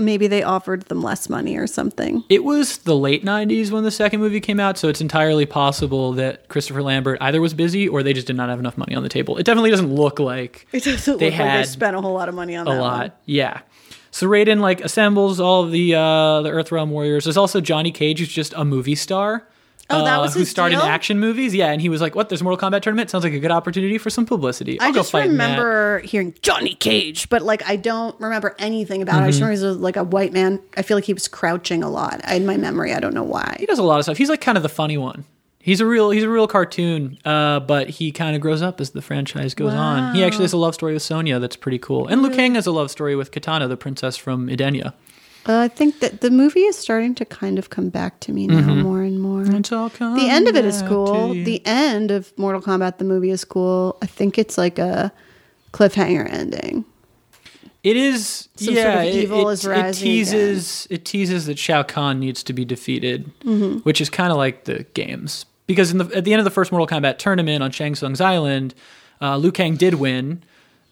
[0.00, 2.24] maybe they offered them less money or something?
[2.28, 6.12] It was the late 90s when the second movie came out, so it's entirely possible
[6.14, 9.02] that Christopher Lambert either was busy or they just did not have enough money on
[9.02, 9.36] the table.
[9.36, 12.28] It definitely doesn't look like It doesn't They look like they spent a whole lot
[12.28, 12.78] of money on that.
[12.78, 12.98] a lot.
[13.00, 13.12] one.
[13.24, 13.60] Yeah.
[14.10, 17.24] So Raiden like assembles all of the uh, the Earthrealm warriors.
[17.24, 19.46] There's also Johnny Cage, who's just a movie star.
[19.88, 20.86] Oh, that was who his starred in deal?
[20.88, 21.54] action movies.
[21.54, 22.28] Yeah, and he was like, "What?
[22.28, 23.08] There's Mortal Kombat tournament.
[23.08, 24.80] Sounds like a good opportunity for some publicity.
[24.80, 28.56] I'll I go just in that." remember hearing Johnny Cage, but like I don't remember
[28.58, 29.24] anything about it.
[29.24, 29.44] I just Mm-hmm.
[29.48, 30.60] remember he was like a white man.
[30.76, 32.92] I feel like he was crouching a lot in my memory.
[32.94, 33.56] I don't know why.
[33.60, 34.16] He does a lot of stuff.
[34.16, 35.24] He's like kind of the funny one.
[35.60, 38.90] He's a real he's a real cartoon, uh, but he kind of grows up as
[38.90, 40.14] the franchise goes on.
[40.14, 42.06] He actually has a love story with Sonya that's pretty cool.
[42.06, 44.94] And Liu Kang has a love story with Katana, the princess from Edenia.
[45.48, 48.46] Uh, I think that the movie is starting to kind of come back to me
[48.48, 48.80] now Mm-hmm.
[48.82, 49.44] more and more.
[49.44, 51.06] The end of it is cool.
[51.12, 51.44] back to you.
[51.44, 53.96] The end of Mortal Kombat, the movie, is cool.
[54.02, 55.12] I think it's like a
[55.72, 56.84] cliffhanger ending.
[57.84, 58.82] It is Some yeah.
[58.94, 62.42] sort of it- evil it, is it rising teases it teases that Shao Kahn needs
[62.42, 63.78] to be defeated, Mm-hmm.
[63.80, 66.50] which is kind of like the games because in the at the end of the
[66.50, 68.74] first Mortal Kombat tournament on Shang Tsung's island,
[69.22, 70.42] uh, Liu Kang did win,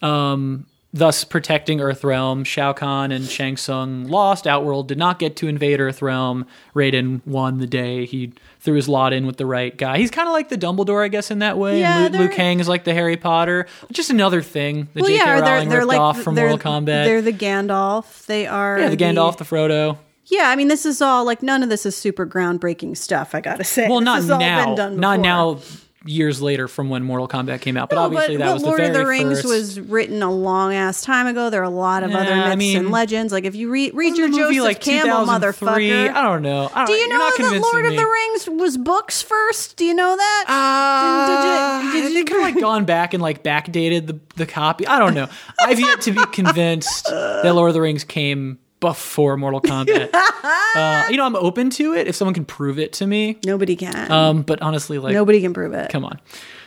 [0.03, 2.47] um, thus protecting Earthrealm.
[2.47, 4.47] Shao Kahn and Shang Tsung lost.
[4.47, 6.47] Outworld did not get to invade Earthrealm.
[6.75, 8.07] Raiden won the day.
[8.07, 9.99] He threw his lot in with the right guy.
[9.99, 11.81] He's kind of like the Dumbledore, I guess, in that way.
[11.81, 13.67] Yeah, and Liu, Liu Kang is like the Harry Potter.
[13.93, 15.41] Just another thing that J.K.
[15.41, 17.05] Rowling ripped off from they're, Mortal Kombat.
[17.05, 18.25] They're the Gandalf.
[18.27, 19.99] They are Yeah, the Gandalf, the Frodo.
[20.27, 23.35] Yeah, I mean, this is all like none of this is super groundbreaking stuff.
[23.35, 23.89] I gotta say.
[23.89, 24.75] Well, This not has all been now.
[24.75, 25.59] done Not now.
[26.07, 28.63] Years later, from when Mortal Kombat came out, but No, obviously but, that but was
[28.63, 29.49] Lord the very of the Rings first.
[29.49, 31.49] was written a long ass time ago.
[31.49, 33.33] There are a lot of other myths I mean- and legends.
[33.33, 35.67] Like if you read read your Wasn't the movie Joseph like Campbell 2003?
[35.89, 36.11] motherfucker.
[36.15, 36.71] I don't know.
[36.75, 39.77] I don't, Do you know that Lord of the Rings was books first?
[39.79, 40.45] Do you know that?
[40.47, 44.21] Uh, Did- did- did they you- kind of like gone back and like backdated the
[44.37, 44.87] the copy.
[44.87, 45.29] I don't know.
[45.59, 50.11] I've yet to be convinced that Lord of the Rings came before Mortal Kombat.
[50.15, 53.39] uh, you know, I'm open to it if someone can prove it to me.
[53.43, 54.13] Nobody can.
[54.13, 55.91] Um, but honestly, like Nobody can prove it.
[55.91, 56.21] Come on.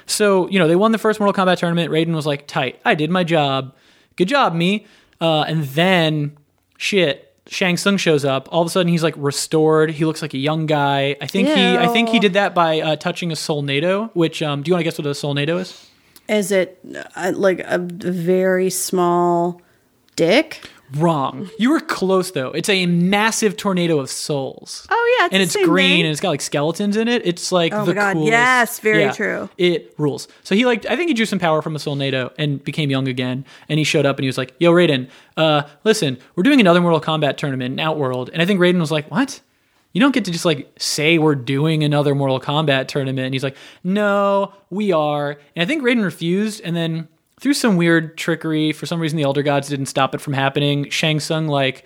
[0.07, 1.91] So, you know, they won the first Mortal Kombat tournament.
[1.91, 2.81] Raiden was like, tight.
[2.83, 3.75] I did my job.
[4.15, 4.87] Good job, me.
[5.21, 6.35] Uh, and then,
[6.77, 8.49] shit, Shang Tsung shows up.
[8.51, 9.91] All of a sudden, he's like restored.
[9.91, 11.17] He looks like a young guy.
[11.21, 14.09] I think he, I think he did that by uh, touching a Solnado.
[14.15, 15.87] Which, um, do you want to guess what a Solnado is?
[16.27, 16.79] Is it
[17.15, 19.61] uh, like a very small
[20.15, 20.67] dick?
[20.95, 21.49] Wrong.
[21.59, 22.51] You were close though.
[22.51, 24.87] It's a massive tornado of souls.
[24.89, 26.01] Oh yeah, it's and it's green thing.
[26.01, 27.25] and it's got like skeletons in it.
[27.25, 28.31] It's like Oh the my God, coolest.
[28.31, 29.49] yes, very true.
[29.57, 30.27] It rules.
[30.43, 33.07] So he like I think he drew some power from a Solnado and became young
[33.09, 33.43] again.
[33.67, 36.79] And he showed up and he was like, "Yo, Raiden, uh, listen, we're doing another
[36.79, 39.41] Mortal Kombat tournament in Outworld." And I think Raiden was like, "What?"
[39.93, 43.25] You don't get to just like say we're doing another Mortal Kombat tournament.
[43.25, 45.31] And he's like, no, we are.
[45.55, 46.61] And I think Raiden refused.
[46.63, 47.07] And then
[47.39, 50.89] through some weird trickery, for some reason, the Elder Gods didn't stop it from happening.
[50.89, 51.85] Shang Tsung like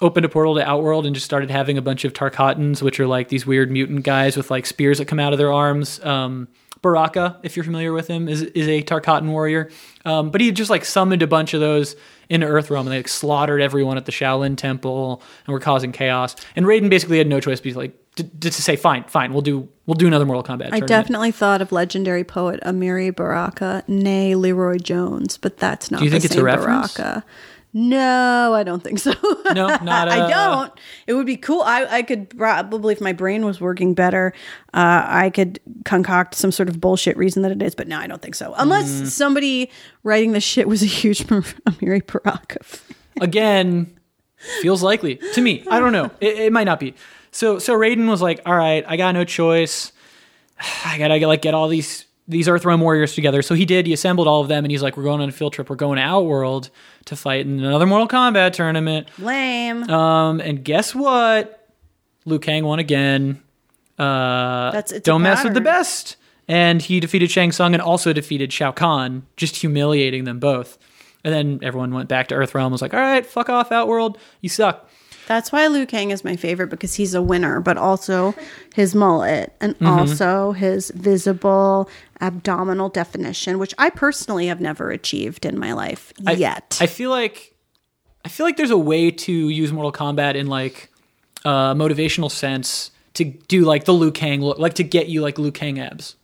[0.00, 3.06] opened a portal to Outworld and just started having a bunch of Tarkatans, which are
[3.06, 6.02] like these weird mutant guys with like spears that come out of their arms.
[6.04, 6.48] Um,
[6.82, 9.70] Baraka, if you're familiar with him, is is a Tarkatan warrior.
[10.04, 11.94] Um, but he just like summoned a bunch of those
[12.32, 16.34] into Earthrealm and they like slaughtered everyone at the Shaolin Temple and were causing chaos.
[16.56, 19.68] And Raiden basically had no choice but like to, to say, fine, fine, we'll do
[19.86, 20.66] we'll do another Mortal Kombat.
[20.66, 25.98] I tournament." definitely thought of legendary poet Amiri Baraka, nay LeRoi Jones, but that's not
[25.98, 26.94] Do you the think it's a reference?
[26.94, 27.24] Baraka.
[27.74, 29.12] No, I don't think so.
[29.54, 30.72] No, not I a- don't.
[31.06, 31.60] It would be cool.
[31.62, 34.32] I, I could probably, if my brain was working better,
[34.72, 37.74] uh, I could concoct some sort of bullshit reason that it is.
[37.74, 38.54] But no, I don't think so.
[38.56, 39.06] Unless Mm.
[39.08, 39.70] somebody
[40.04, 42.96] writing this shit was a huge Amiri Baraka fan.
[43.20, 43.98] again
[44.60, 46.94] feels likely to me i don't know it, it might not be
[47.30, 49.92] so so raiden was like all right i got no choice
[50.84, 54.28] i gotta like get all these these earthrealm warriors together so he did he assembled
[54.28, 56.02] all of them and he's like we're going on a field trip we're going to
[56.02, 56.70] outworld
[57.04, 59.82] to fight in another mortal kombat tournament Lame.
[59.90, 61.68] um and guess what
[62.24, 63.42] liu kang won again
[63.98, 66.16] uh That's- it's don't mess with the best
[66.48, 70.78] and he defeated shang Tsung and also defeated shao kahn just humiliating them both
[71.24, 72.64] and then everyone went back to Earthrealm.
[72.64, 74.18] and Was like, "All right, fuck off, Outworld.
[74.40, 74.88] You suck."
[75.28, 78.34] That's why Liu Kang is my favorite because he's a winner, but also
[78.74, 79.86] his mullet and Mm-hmm.
[79.86, 81.88] also his visible
[82.20, 86.78] abdominal definition, which I personally have never achieved in my life I- yet.
[86.80, 87.54] I feel like
[88.24, 90.90] I feel like there's a way to use Mortal Kombat in like
[91.44, 95.38] a motivational sense to do like the Liu Kang look, like to get you like
[95.38, 96.14] Liu Kang abs.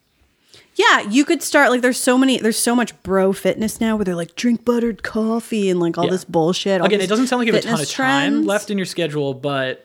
[0.79, 4.05] Yeah, you could start like there's so many there's so much bro fitness now where
[4.05, 6.11] they're like drink buttered coffee and like all Yeah.
[6.13, 6.81] this bullshit.
[6.81, 8.47] all Again, it doesn't sound like you have a ton of time trends.
[8.47, 9.85] left in your schedule, but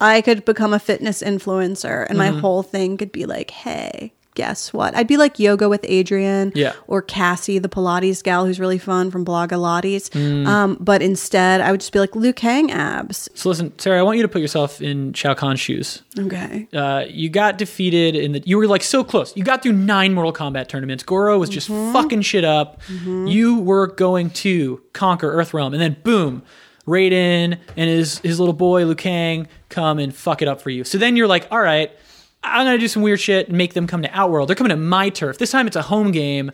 [0.00, 2.34] I could become a fitness influencer and Mm-hmm.
[2.34, 4.96] my whole thing could be like, hey, guess what?
[4.96, 6.72] I'd be like yoga with Adriene Yeah.
[6.86, 10.10] or Cassie, the Pilates gal who's really fun from Blogilates.
[10.10, 10.46] Mm.
[10.46, 13.28] Um, but instead, I would just be like Liu Kang abs.
[13.34, 16.02] so listen, Sara, I want you to put yourself in Shao Kahn's shoes.
[16.18, 16.66] Okay.
[16.72, 18.42] Uh, you got defeated in the.
[18.44, 19.36] You were like so close.
[19.36, 21.02] You got through nine Mortal Kombat tournaments.
[21.04, 21.92] Goro was just Mm-hmm.
[21.92, 22.80] fucking shit up.
[23.26, 26.42] You were going to conquer Earthrealm, and then boom,
[26.86, 30.84] Raiden and his his little boy Liu Kang come and fuck it up for you.
[30.84, 31.90] So then you're like, all right,
[32.44, 34.48] I'm gonna do some weird shit and make them come to Outworld.
[34.48, 35.38] They're coming to my turf.
[35.38, 36.52] This time it's a home game.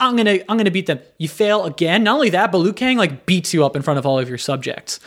[0.00, 0.98] I'm gonna I'm gonna beat them.
[1.18, 2.02] You fail again.
[2.04, 4.28] Not only that, but Liu Kang like beats you up in front of all of
[4.28, 4.98] your subjects.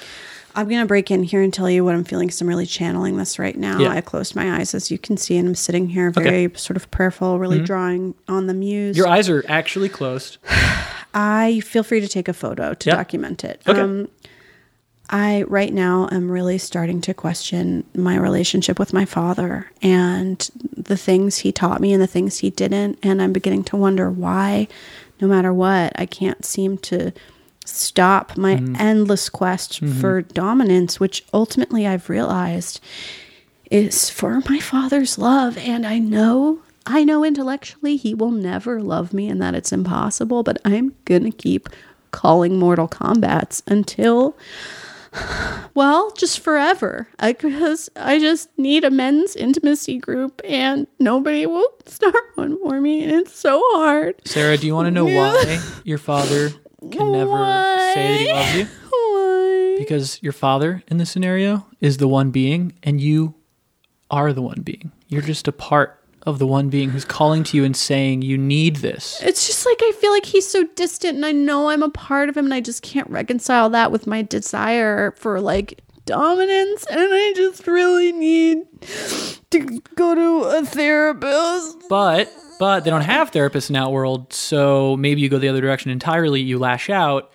[0.56, 3.18] I'm gonna break in here and tell you what I'm feeling because I'm really channeling
[3.18, 3.80] this right now.
[3.80, 3.90] Yeah.
[3.90, 6.92] I closed my eyes as you can see, and I'm sitting here very sort of
[6.92, 8.96] prayerful, really drawing on the muse.
[8.96, 8.98] Mm-hmm.
[9.00, 10.38] Your eyes are actually closed.
[11.16, 12.98] I feel free to take a photo to Yep.
[12.98, 13.62] document it.
[13.68, 13.80] Okay.
[13.80, 14.10] Um,
[15.10, 20.98] I right now am really starting to question my relationship with my father and the
[20.98, 23.00] things he taught me and the things he didn't.
[23.04, 24.68] And I'm beginning to wonder why,
[25.20, 27.12] no matter what, I can't seem to
[27.66, 28.76] stop my mm-hmm.
[28.78, 30.00] endless quest mm-hmm.
[30.00, 32.80] for dominance, which ultimately I've realized
[33.70, 35.58] is for my father's love.
[35.58, 40.44] And I know, I know intellectually he will never love me and that it's impossible,
[40.44, 41.70] but I'm going to keep
[42.12, 44.38] calling Mortal Kombats until,
[45.74, 47.08] well, just forever.
[47.20, 52.80] I, because I just need a men's intimacy group and nobody will start one for
[52.82, 53.04] me.
[53.04, 54.16] And it's so hard.
[54.26, 56.50] Sara, do you want to know why your father
[56.92, 57.32] can never
[57.94, 58.66] say that he loves you?
[58.90, 59.76] Why?
[59.78, 63.34] Because your father in this scenario is the one being, and you
[64.12, 64.92] are the one being.
[65.08, 68.38] You're just a part of the one being who's calling to you and saying you
[68.38, 69.22] need this.
[69.22, 72.30] It's just like I feel like he's so distant and I know I'm a part
[72.30, 77.00] of him and I just can't reconcile that with my desire for like dominance and
[77.02, 78.64] I just really need
[79.52, 81.78] to go to a therapist.
[81.90, 85.92] But but they don't have therapists in Outworld, so maybe you go the other direction
[85.92, 86.40] entirely.
[86.40, 87.32] You lash out,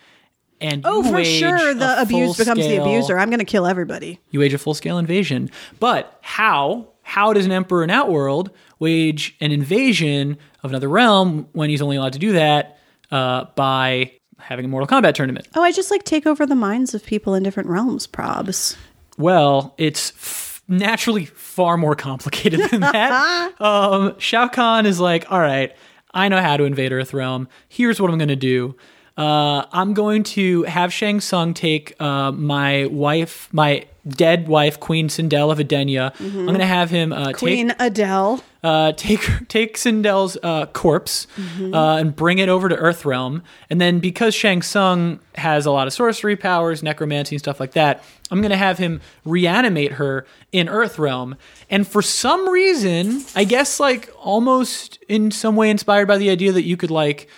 [0.61, 3.19] and Oh, for sure the abused becomes the abuser.
[3.19, 4.21] I'm going to kill everybody.
[4.31, 5.51] You wage a full scale invasion.
[5.81, 6.89] But how?
[7.09, 11.97] How does an emperor in Outworld wage an invasion of another realm when he's only
[11.97, 12.79] allowed to do that
[13.11, 15.49] uh, by having a Mortal Kombat tournament?
[15.55, 18.77] Oh, I just like take over the minds of people in different realms, probs.
[19.17, 23.59] Well, it's f- naturally far more complicated than that.
[23.59, 25.75] um, Shao Kahn is like, all right,
[26.13, 27.49] I know how to invade Earth Realm.
[27.69, 28.77] Here's what I'm going to do.
[29.19, 35.09] Uh, I'm going to have Shang Tsung take uh, my wife, my dead wife, Queen
[35.09, 36.13] Sindel of Edenia.
[36.21, 38.43] I'm going to have him uh, take Queen Adele.
[38.63, 41.27] uh, take take Sindel's uh, corpse
[41.61, 43.43] uh, and bring it over to Earthrealm.
[43.69, 47.73] And then because Shang Tsung has a lot of sorcery powers, necromancy, and stuff like
[47.73, 51.37] that, I'm going to have him reanimate her in Earthrealm.
[51.69, 56.53] And for some reason, I guess like almost in some way inspired by the idea
[56.53, 57.29] that you could like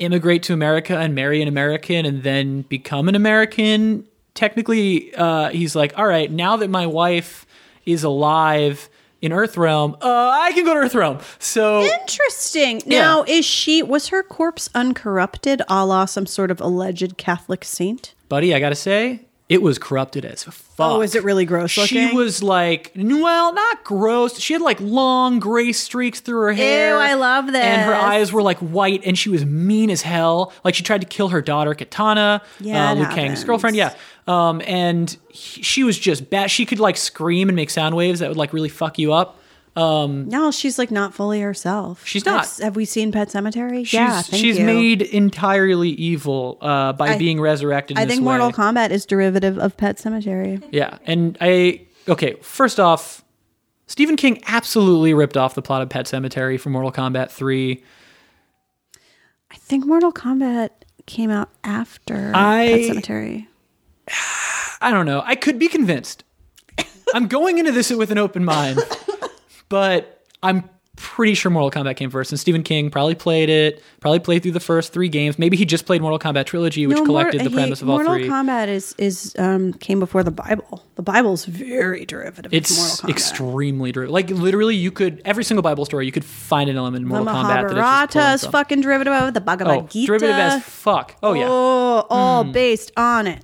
[0.00, 4.06] immigrate to America and marry an American and then become an American.
[4.34, 7.46] Technically, uh, he's like, all right, now that my wife
[7.86, 8.88] is alive
[9.20, 11.22] in Earthrealm, uh, I can go to Earthrealm.
[11.38, 12.82] So Interesting.
[12.86, 18.14] Now, is she, was her corpse uncorrupted a la some sort of alleged Catholic saint?
[18.30, 20.56] buddy, I gotta say, it was corrupted as fuck.
[20.78, 24.38] Oh, is it really gross She was like, well, not gross.
[24.38, 26.94] She had like long gray streaks through her hair.
[26.94, 27.56] Ew, I love that.
[27.64, 30.52] And her eyes were like white, and she was mean as hell.
[30.64, 33.74] Like she tried to kill her daughter, Katana, Yeah, uh, Liu Kang's girlfriend.
[33.76, 33.92] Yeah.
[34.28, 36.50] Um, and he- she was just bad.
[36.52, 39.36] She could like scream and make sound waves that would like really fuck you up.
[39.76, 42.06] No, she's like not fully herself.
[42.06, 42.46] She's not.
[42.46, 43.80] Have, have we seen Pet Sematary?
[43.86, 44.66] She's, yeah, thank she's you.
[44.66, 47.96] made entirely evil uh, by I- being resurrected.
[47.96, 48.52] In I this think Mortal.
[48.52, 50.62] Kombat is derivative of Pet Sematary.
[50.70, 52.34] Yeah, and I okay.
[52.42, 53.24] First off,
[53.86, 57.82] Stephen King absolutely ripped off the plot of Pet Sematary from Mortal Kombat Three.
[59.50, 60.70] I think Mortal Kombat
[61.06, 63.46] came out after I- Pet Sematary.
[64.82, 65.22] I don't know.
[65.24, 66.24] I could be convinced.
[67.12, 68.78] I'm going into this with an open mind,
[69.70, 73.82] but I'm pretty sure Mortal Kombat came first, and Stephen King probably played it.
[74.00, 75.38] Probably played through the first three games.
[75.38, 77.96] Maybe he just played Mortal Kombat Trilogy, which No, collected the premise he- of all
[77.96, 78.28] Mortal three.
[78.28, 80.84] Kombat is is um came before the Bible.
[80.96, 83.10] The Bible's very derivative of It's Mortal Kombat.
[83.10, 84.12] extremely derivative.
[84.12, 87.14] Like literally, you could every single Bible story you could find an element in the
[87.14, 89.34] Mortal Kombat that it's just Mahabharata is fucking derivative of it.
[89.34, 90.06] The Bhagavad Oh, Gita.
[90.06, 91.16] derivative as fuck.
[91.22, 91.46] Oh yeah.
[91.48, 93.42] Oh, all based on it.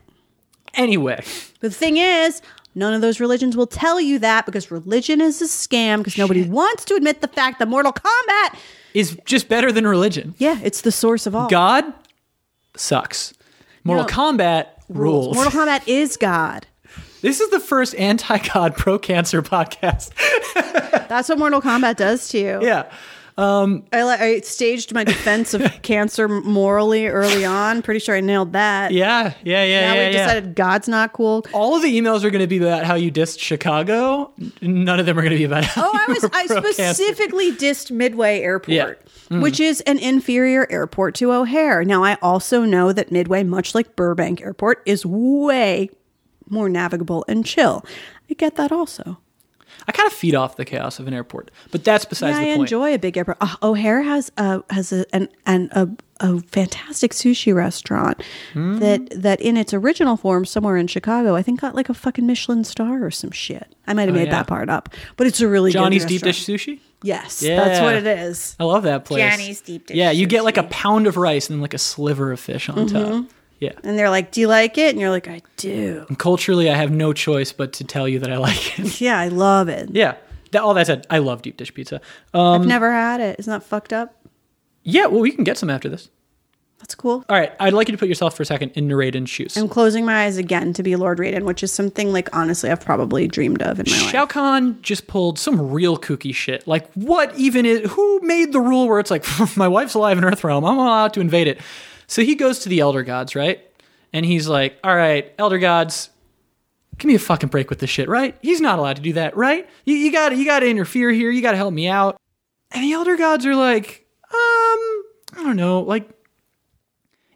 [0.75, 1.25] Anyway,
[1.61, 2.43] the thing is,
[2.77, 6.45] none of those religions will tell you that because religion is a scam because nobody
[6.45, 8.57] wants to admit the fact that Mortal Kombat,
[8.95, 10.35] is just better than religion.
[10.39, 11.49] yeah, it's the source of all.
[11.49, 11.85] God
[12.77, 13.35] sucks.
[13.85, 14.09] Mortal No.
[14.13, 15.35] Kombat rules.
[15.35, 16.67] Mortal Kombat is God.
[17.23, 20.11] this is the first anti-God pro-cancer podcast.
[21.09, 22.59] That's what Mortal Kombat does to you.
[22.63, 22.91] yeah.
[23.39, 27.83] I, I staged my defense of cancer morally early on.
[27.83, 28.93] Pretty sure I nailed that.
[28.93, 30.27] Yeah, yeah, yeah, Now yeah, we've yeah.
[30.27, 31.45] decided God's not cool.
[31.53, 34.33] All of the emails are going to be about how you dissed Chicago.
[34.63, 37.91] None of them are going to be about how Oh, I was I specifically dissed
[37.91, 38.93] Midway Airport, Yeah.
[39.31, 39.43] Mm.
[39.43, 41.85] which is an inferior airport to O'Hare.
[41.85, 45.91] Now I also know that Midway, much like Burbank Airport, is way
[46.49, 47.85] more navigable and chill.
[48.31, 49.19] I get that also.
[49.89, 52.51] I kind of feed off the chaos of an airport, but that's besides Yeah, the
[52.51, 52.61] I point.
[52.61, 53.37] I enjoy a big airport.
[53.41, 55.89] Oh, O'Hare has a has a an, an a
[56.21, 58.23] a fantastic sushi restaurant
[58.55, 58.79] Hmm.
[58.79, 62.27] that that in its original form somewhere in Chicago, I think got like a fucking
[62.27, 63.75] Michelin star or some shit.
[63.87, 64.31] I might have made Oh, yeah.
[64.31, 66.81] that part up, but it's a really Johnny's good deep dish sushi.
[67.03, 67.57] Yes, Yeah.
[67.63, 68.57] that's what it is.
[68.59, 69.23] I love that place.
[69.31, 71.79] Johnny's Deep Dish Yeah, you get like a pound of rice and then like a
[71.79, 72.97] sliver of fish on Mm-hmm.
[73.23, 73.25] top.
[73.61, 73.73] Yeah.
[73.83, 76.75] And they're like, "Do you like it?" And you're like, "I do." And culturally, I
[76.77, 79.01] have no choice but to tell you that I like it.
[79.01, 79.91] Yeah, I love it.
[79.93, 80.17] yeah.
[80.53, 82.01] That, all that said, I love deep dish pizza.
[82.33, 83.37] Um, I've never had it.
[83.41, 84.15] Isn't that fucked up?
[84.85, 86.09] yeah, well, we can get some after this.
[86.79, 87.25] That's cool.
[87.29, 89.57] All right, I'd like you to put yourself for a second in Naraiden's shoes.
[89.57, 92.81] I'm closing my eyes again to be Lord Raiden, which is something like honestly I've
[92.85, 94.11] probably dreamed of in my life.
[94.11, 96.69] Shao Kahn just pulled some real kooky shit.
[96.69, 97.91] Like, what even is?
[97.93, 99.25] Who made the rule where it's like,
[99.57, 101.61] my wife's alive in Earthrealm, I'm allowed to invade it?
[102.07, 103.61] So he goes to the Elder Gods, right?
[104.13, 106.11] And he's like, all right, Elder Gods,
[106.99, 108.37] give me a fucking break with this shit, right?
[108.43, 109.69] He's not allowed to do that, right?
[109.85, 111.31] You, you got to you got to interfere here.
[111.31, 112.17] You got to help me out.
[112.71, 115.03] And the Elder Gods are like, um,
[115.37, 116.09] I don't know, like,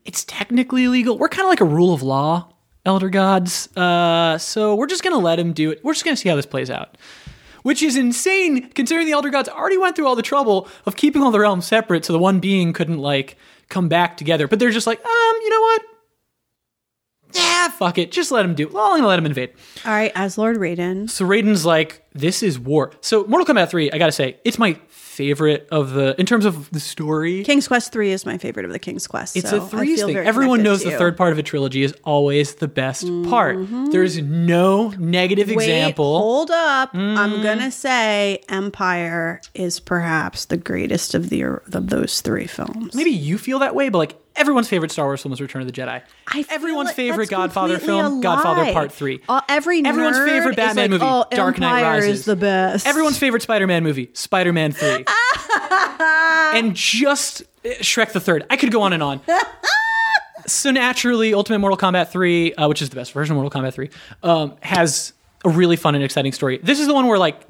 [0.04, 1.18] it's technically illegal.
[1.18, 2.52] We're kind of like a rule of law,
[2.84, 3.68] Elder Gods.
[3.76, 5.84] Uh, so we're just gonna let him do it.
[5.84, 6.96] We're just gonna see how this plays out.
[7.62, 11.22] Which is insane, considering the Elder Gods already went through all the trouble of keeping
[11.22, 13.36] all the realms separate, so the one being couldn't like
[13.70, 14.46] come back together.
[14.46, 15.82] But they're just like, um, you know what?
[17.32, 18.10] Yeah, fuck it.
[18.12, 18.68] Just let him do.
[18.68, 19.52] Well, I'm gonna let him invade.
[19.84, 21.08] All right, as Lord Raiden.
[21.08, 22.92] So Raiden's like, this is war.
[23.00, 24.78] So Mortal Kombat 3, I gotta say, it's my
[25.20, 27.44] favorite of the in terms of the story.
[27.44, 29.36] King's Quest 3 is my favorite of the King's Quest.
[29.36, 30.16] It's so a feel thing.
[30.16, 33.58] Everyone knows the third part of a trilogy is always the best part.
[33.90, 36.16] There's no negative Wait, example.
[36.16, 36.20] Mm.
[36.20, 36.94] Hold up.
[36.94, 42.94] I'm gonna say Empire is perhaps the greatest of the of those three films.
[42.94, 45.66] Maybe you feel that way, but like everyone's favorite Star Wars film is Return of
[45.66, 46.02] the Jedi.
[46.48, 48.72] Everyone's like favorite Godfather film, Godfather.
[48.72, 49.20] Part Three.
[49.28, 52.20] Uh, every everyone's favorite Batman like, movie, oh, Dark Knight Rises.
[52.20, 52.86] is the best.
[52.86, 55.04] Everyone's favorite Spider-Man movie, Spider-Man Three,
[56.00, 58.46] and just uh, Shrek the Third.
[58.50, 59.20] I could go on and on.
[60.46, 63.72] so naturally, Ultimate Mortal Kombat 3, uh, which is the best version of Mortal Kombat
[63.74, 63.90] 3,
[64.22, 65.12] um, has
[65.44, 66.58] a really fun and exciting story.
[66.62, 67.40] This is the one where like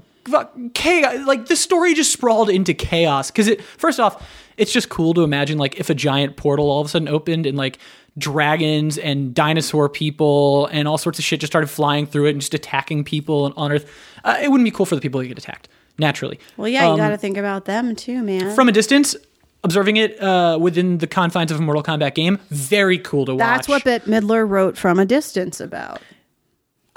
[0.75, 3.31] chaos, like the story just sprawled into chaos.
[3.31, 4.27] Because it, first off,
[4.57, 7.47] it's just cool to imagine like if a giant portal all of a sudden opened
[7.47, 7.79] and like
[8.19, 12.41] dragons and dinosaur people and all sorts of shit just started flying through it and
[12.41, 13.91] just attacking people and on Earth.
[14.25, 16.39] Uh, it wouldn't be cool for the people to get attacked naturally.
[16.57, 18.55] well, yeah, you Um, got to think about them too, man.
[18.55, 19.15] from a distance,
[19.63, 23.39] observing it uh, within the confines of a Mortal Kombat game, very cool to watch.
[23.39, 26.01] That's what Bette Midler wrote from a distance about.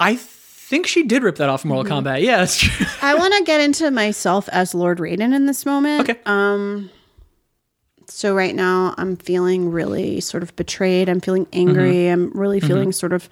[0.00, 2.06] I think she did rip that off Mortal Mm-hmm.
[2.08, 2.22] Kombat.
[2.22, 2.86] Yeah, that's true.
[3.02, 6.08] I want to get into myself as Lord Raiden in this moment.
[6.10, 6.20] Okay.
[6.26, 6.90] Um.
[8.06, 11.08] So right now I'm feeling really sort of betrayed.
[11.08, 11.92] I'm feeling angry.
[11.94, 12.12] Mm-hmm.
[12.12, 13.28] I'm really feeling sort of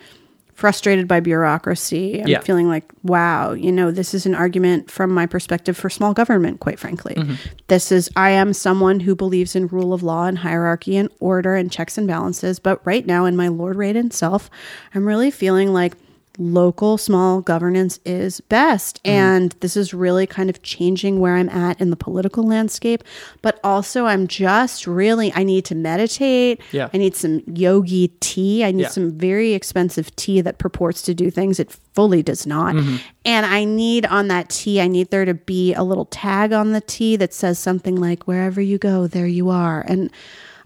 [0.55, 2.21] frustrated by bureaucracy.
[2.21, 2.41] I'm Yeah.
[2.41, 6.61] feeling like, wow, you know, this is an argument from my perspective for small government,
[6.61, 7.15] quite frankly.
[7.15, 7.35] Mm-hmm.
[7.69, 11.55] This is, I am someone who believes in rule of law and hierarchy and order
[11.57, 12.59] and checks and balances.
[12.59, 14.51] But right now, in my Lord Raiden self,
[14.95, 15.95] I'm really feeling like
[16.39, 19.03] local small governance is best.
[19.05, 19.17] Mm-hmm.
[19.17, 23.05] And this is really kind of changing where I'm at in the political landscape.
[23.43, 26.61] But also, I'm just really, I need to meditate.
[26.73, 26.89] Yeah.
[26.93, 28.65] I need some yogi tea.
[28.65, 28.89] I need Yeah.
[28.89, 32.75] some very expensive tea that purports to do things it fully does not.
[32.75, 32.97] Mm-hmm.
[33.25, 36.73] And I need on that tea, I need there to be a little tag on
[36.73, 39.85] the tea that says something like, wherever you go, there you are.
[39.87, 40.11] And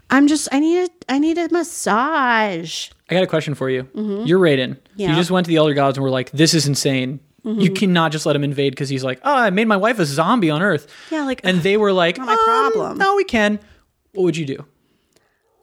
[0.09, 2.89] I'm just, I need a, I need a massage.
[3.09, 3.87] I got a question for you.
[3.93, 4.69] You're Raiden.
[4.75, 4.79] Mm-hmm.
[4.95, 5.07] Yeah.
[5.07, 5.13] Mm-hmm.
[5.15, 8.11] You just went to the Elder Gods and were like, "This is insane." You cannot
[8.11, 10.61] just let him invade because he's like, "Oh, I made my wife a zombie on
[10.61, 13.59] Earth." Yeah, like, and they were like, not my "Um, problem." No, we can.
[14.13, 14.65] What would you do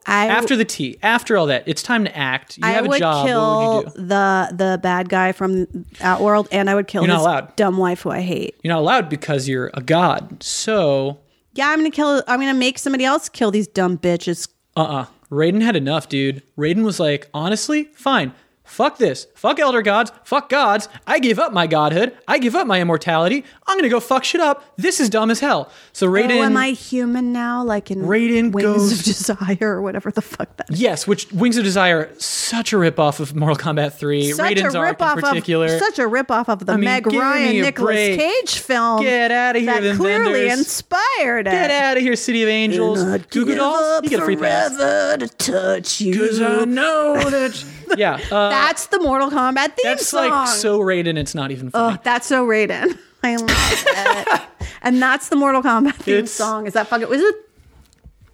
[0.06, 0.96] I after the tea?
[1.02, 2.56] After all that, it's time to act.
[2.56, 3.26] You I have a would job.
[3.26, 4.06] kill what would you do?
[4.08, 5.66] the the bad guy from
[6.00, 7.56] Outworld, and I would kill You're not his allowed.
[7.56, 8.56] dumb wife who I hate.
[8.62, 10.42] You're not allowed because you're a god.
[10.42, 11.18] So,
[11.54, 12.22] Yeah, I'm gonna kill.
[12.26, 14.48] I'm gonna make somebody else kill these dumb bitches.
[14.76, 15.06] uh-uh.
[15.30, 16.42] Raiden had enough, dude.
[16.56, 18.32] Raiden was like, honestly, fine.
[18.62, 19.26] Fuck this.
[19.44, 20.10] Fuck elder gods.
[20.24, 20.88] Fuck gods.
[21.06, 22.16] I give up my godhood.
[22.26, 23.44] I give up my immortality.
[23.66, 24.64] I'm gonna go fuck shit up.
[24.78, 25.70] This is dumb as hell.
[25.92, 26.38] So Raiden.
[26.38, 27.62] Oh, am I human now?
[27.62, 30.70] Like in Raiden Wings goes- of Desire or whatever the fuck that.
[30.70, 30.80] Is.
[30.80, 34.32] Yes, which Wings of Desire, such a ripoff of Mortal Kombat 3.
[34.32, 35.66] Such Raiden's a ripoff in particular.
[35.66, 38.18] of such a ripoff of the I mean, Meg Ryan break.
[38.18, 39.02] Cage film.
[39.02, 40.58] Get out of here, that clearly vendors.
[40.60, 43.04] inspired Get out of here, City of Angels.
[43.28, 44.74] Goo Dolls, up you get a free pass.
[44.74, 46.12] to touch you.
[46.14, 47.62] Because I know that.
[47.98, 50.30] yeah, uh, That's the Mortal Kombat theme that's song.
[50.30, 51.96] like so Raiden, it's not even funny.
[51.96, 52.98] Oh, that's so Raiden.
[53.22, 54.68] I love it.
[54.82, 56.66] and that's the Mortal Kombat theme It's- song.
[56.66, 57.08] Is that fucking?
[57.08, 57.34] Was it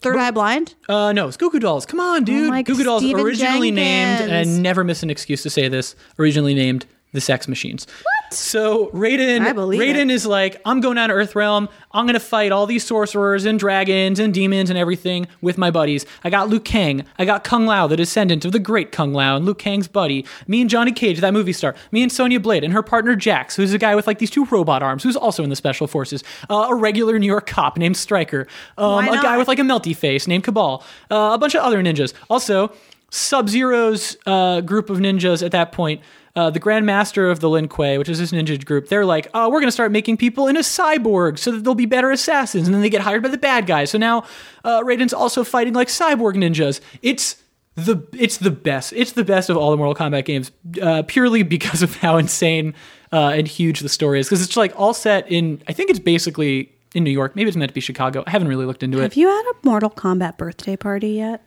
[0.00, 0.74] Third Eye Blind?
[0.88, 1.84] Uh, no, it's Goo Goo Dolls.
[1.86, 2.48] Come on, dude.
[2.50, 5.68] like Goo Goo Dolls, Steven originally named, and I never miss an excuse to say
[5.68, 7.86] this, originally named the Sex Machines.
[8.32, 10.10] So Raiden, Raiden it.
[10.10, 11.68] is like, I'm going down to Earthrealm.
[11.92, 16.06] I'm gonna fight all these sorcerers and dragons and demons and everything with my buddies.
[16.22, 17.04] I got Liu Kang.
[17.18, 20.24] I got Kung Lao, the descendant of the great Kung Lao, and Liu Kang's buddy.
[20.46, 21.74] Me and Johnny Cage, that movie star.
[21.90, 24.44] Me and Sonya Blade and her partner Jax, who's a guy with like these two
[24.46, 26.22] robot arms, who's also in the special forces.
[26.48, 28.46] Uh, a regular New York cop named Stryker.
[28.78, 30.84] Um, a guy with like a melty face named Cabal.
[31.10, 32.14] Uh, a bunch of other ninjas.
[32.28, 32.72] Also,
[33.10, 36.00] Sub Zero's uh, group of ninjas at that point.
[36.36, 39.28] Uh, the Grand Master of the Lin Kuei, which is this ninja group, they're like,
[39.34, 42.68] oh, we're going to start making people into cyborgs so that they'll be better assassins.
[42.68, 43.90] And then they get hired by the bad guys.
[43.90, 44.24] So now
[44.64, 46.80] uh, Raiden's also fighting like cyborg ninjas.
[47.02, 47.42] It's
[47.74, 48.92] the it's the best.
[48.92, 52.74] It's the best of all the Mortal Kombat games, uh, purely because of how insane
[53.12, 54.26] uh, and huge the story is.
[54.26, 57.36] Because it's like all set in, I think it's basically in New York.
[57.36, 58.24] Maybe it's meant to be Chicago.
[58.26, 59.02] I haven't really looked into it.
[59.02, 61.42] Have you had a Mortal Kombat birthday party yet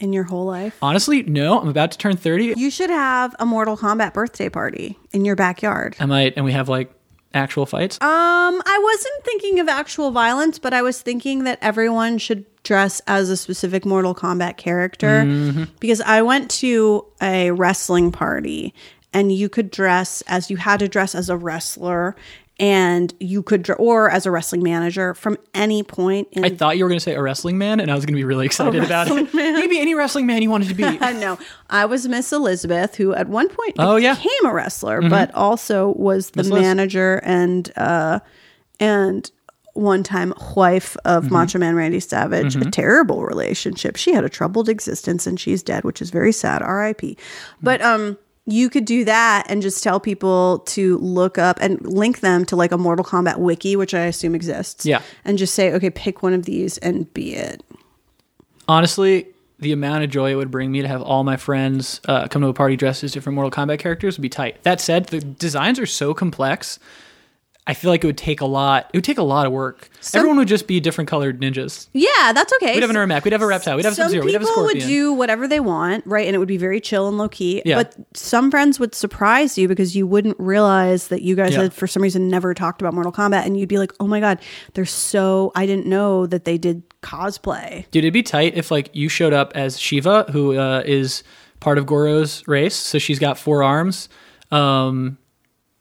[0.00, 0.76] in your whole life?
[0.82, 1.60] Honestly, no.
[1.60, 2.54] I'm about to turn 30.
[2.56, 5.96] You should have a Mortal Kombat birthday party in your backyard.
[6.00, 6.92] I might, and we have like
[7.34, 7.96] actual fights.
[8.00, 13.00] Um, I wasn't thinking of actual violence, but I was thinking that everyone should dress
[13.06, 15.64] as a specific Mortal Kombat character Mm-hmm.
[15.80, 18.74] because I went to a wrestling party
[19.12, 22.14] and you could dress as you had to dress as a wrestler
[22.60, 26.84] and you could or as a wrestling manager from any point in I thought you
[26.84, 28.82] were going to say a wrestling man, and I was going to be really excited
[28.82, 29.32] about it.
[29.34, 29.54] man.
[29.54, 30.82] Maybe any wrestling man you wanted to be.
[31.18, 31.38] No,
[31.70, 34.14] I was Miss Elizabeth, who at one point Oh, yeah.
[34.14, 36.62] became a wrestler, but also was the Miss Liz.
[36.62, 38.20] manager and uh,
[38.80, 39.30] and
[39.74, 41.34] one time wife of Mm-hmm.
[41.34, 42.56] Macho Man Randy Savage.
[42.56, 43.94] A terrible relationship.
[43.96, 46.62] She had a troubled existence, and she's dead, which is very sad.
[46.62, 47.16] R.I.P.
[47.62, 48.18] But um.
[48.50, 52.56] You could do that and just tell people to look up and link them to
[52.56, 54.86] like a Mortal Kombat wiki, which I assume exists.
[54.86, 55.02] Yeah.
[55.26, 57.62] And just say, okay, pick one of these and be it.
[58.66, 59.26] Honestly,
[59.58, 62.40] the amount of joy it would bring me to have all my friends uh, come
[62.40, 64.62] to a party dressed as different Mortal Kombat characters would be tight.
[64.62, 66.78] That said, the designs are so complex.
[67.68, 68.88] I feel like it would take a lot.
[68.94, 69.90] It would take a lot of work.
[70.14, 71.88] Everyone would just be different colored ninjas.
[71.92, 72.72] Yeah, that's okay.
[72.72, 73.24] We'd have an Ermac.
[73.24, 73.76] We'd have a Reptile.
[73.76, 74.24] We'd have Sub Zero.
[74.24, 76.26] We'd have a people would do whatever they want, right?
[76.26, 77.60] And it would be very chill and low key.
[77.66, 77.76] Yeah.
[77.76, 81.64] But some friends would surprise you because you wouldn't realize that you guys Yeah.
[81.64, 84.18] had, for some reason, never talked about Mortal Kombat, and you'd be like, "Oh my
[84.20, 84.40] god,
[84.72, 87.84] they're so." I didn't know that they did cosplay.
[87.90, 91.22] Dude, it'd be tight if like you showed up as Shiva, who uh, is
[91.60, 92.74] part of Goro's race.
[92.76, 94.08] So she's got four arms.
[94.50, 95.18] Um,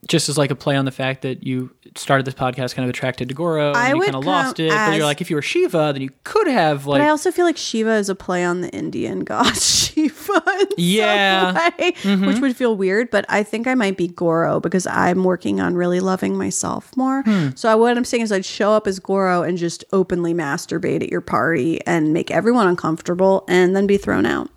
[0.05, 2.89] just as like a play on the fact that you started this podcast kind of
[2.89, 4.69] attracted to Goro, I and you kind of lost it.
[4.69, 6.99] But you're like, if you were Shiva, then you could have like.
[6.99, 10.41] But I also feel like Shiva is a play on the Indian god Shiva.
[10.61, 11.69] in Yeah.
[11.79, 12.27] Mm-hmm.
[12.27, 13.09] which would feel weird.
[13.09, 17.23] But I think I might be Goro because I'm working on really loving myself more.
[17.23, 17.49] Hmm.
[17.55, 21.01] So I, what I'm saying is, I'd show up as Goro and just openly masturbate
[21.01, 24.49] at your party and make everyone uncomfortable, and then be thrown out.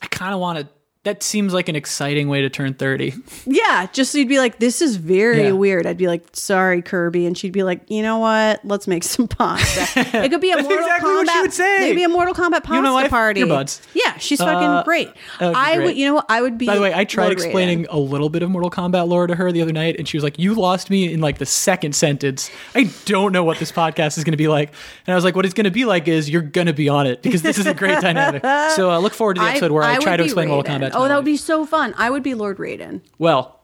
[0.00, 0.68] I kind of want to.
[1.04, 3.12] That seems like an exciting way to turn thirty.
[3.44, 5.50] Yeah, just so you'd be like, "This is very Yeah.
[5.52, 8.60] weird." I'd be like, "Sorry, Kirby," and she'd be like, "You know what?
[8.64, 9.84] Let's make some pasta."
[10.24, 11.14] it could be a Mortal exactly Kombat.
[11.16, 11.84] what she would say.
[11.84, 13.40] It could be a Mortal Kombat pasta You wife, party.
[13.40, 13.82] you're buds.
[13.94, 15.08] Yeah, she's fucking Uh, great.
[15.40, 15.84] would I great.
[15.86, 15.96] would.
[15.96, 16.26] You know what?
[16.28, 16.66] I would be.
[16.66, 19.50] By the way, I tried explaining a little bit of Mortal Kombat lore to her
[19.50, 22.48] the other night, and she was like, "You lost me in like the second sentence.
[22.76, 24.68] I don't know what this podcast is going to be like."
[25.08, 26.88] And I was like, "What it's going to be like is you're going to be
[26.88, 28.44] on it because this is a great dynamic."
[28.76, 30.72] So uh, look forward to the episode where I, would try to explain Mortal.
[30.78, 30.91] Kombat.
[30.94, 31.94] Oh, that would be so fun.
[31.96, 33.00] I would be Lord Raiden.
[33.18, 33.58] well.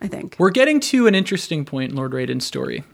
[0.00, 0.36] I think.
[0.38, 2.84] We're getting to an interesting point in Lord Raiden's story.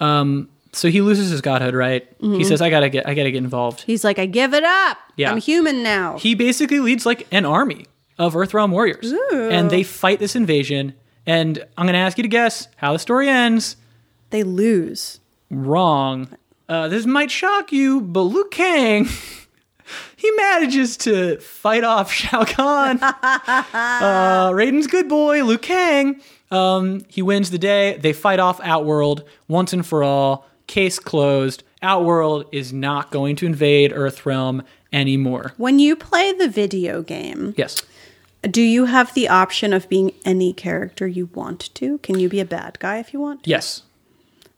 [0.00, 2.10] Um, so he loses his godhood, right?
[2.20, 2.34] Mm-hmm.
[2.38, 4.98] He says, "I gotta get, I gotta get involved." He's like, I give it up.
[5.16, 5.30] Yeah.
[5.30, 6.18] I'm human now.
[6.18, 7.86] He basically leads like an army
[8.18, 10.94] of Earthrealm warriors, and they fight this invasion.
[11.26, 13.76] And I'm gonna ask you to guess how the story ends.
[14.30, 15.20] they lose.
[15.50, 16.28] Wrong.
[16.68, 19.06] Uh, this might shock you, but Liu Kang.
[20.16, 22.98] He manages to fight off Shao Kahn.
[23.02, 26.20] uh, Raiden's good boy, Liu Kang.
[26.50, 27.96] Um, he wins the day.
[27.98, 30.46] They fight off Outworld once and for all.
[30.66, 31.64] Case closed.
[31.82, 35.54] Outworld is not going to invade Earthrealm anymore.
[35.56, 37.82] When you play the video game, Yes.
[38.42, 41.98] do you have the option of being any character you want to?
[41.98, 43.44] Can you be a bad guy if you want?
[43.44, 43.50] to?
[43.50, 43.82] Yes.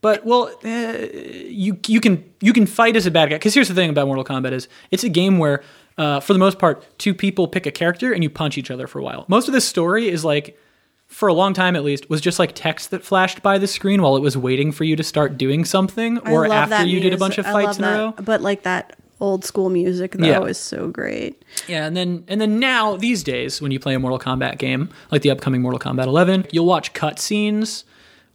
[0.05, 1.07] But well, uh,
[1.49, 4.07] you you can you can fight as a bad guy because here's the thing about
[4.07, 5.63] Mortal Kombat is it's a game where
[5.97, 8.87] uh, for the most part two people pick a character and you punch each other
[8.87, 9.25] for a while.
[9.29, 10.59] Most of this story is like
[11.07, 14.03] for a long time at least was just like text that flashed by the screen
[14.03, 16.89] while it was waiting for you to start doing something I or love after that
[16.89, 17.21] you did a music.
[17.21, 17.97] bunch of I fights in a that.
[17.99, 18.15] row.
[18.23, 20.43] But like that old school music though Yeah.
[20.43, 21.43] is so great.
[21.67, 24.91] Yeah, and then and then now these days when you play a Mortal Kombat game,
[25.11, 27.85] like the upcoming Mortal Kombat 11, you'll watch cutscenes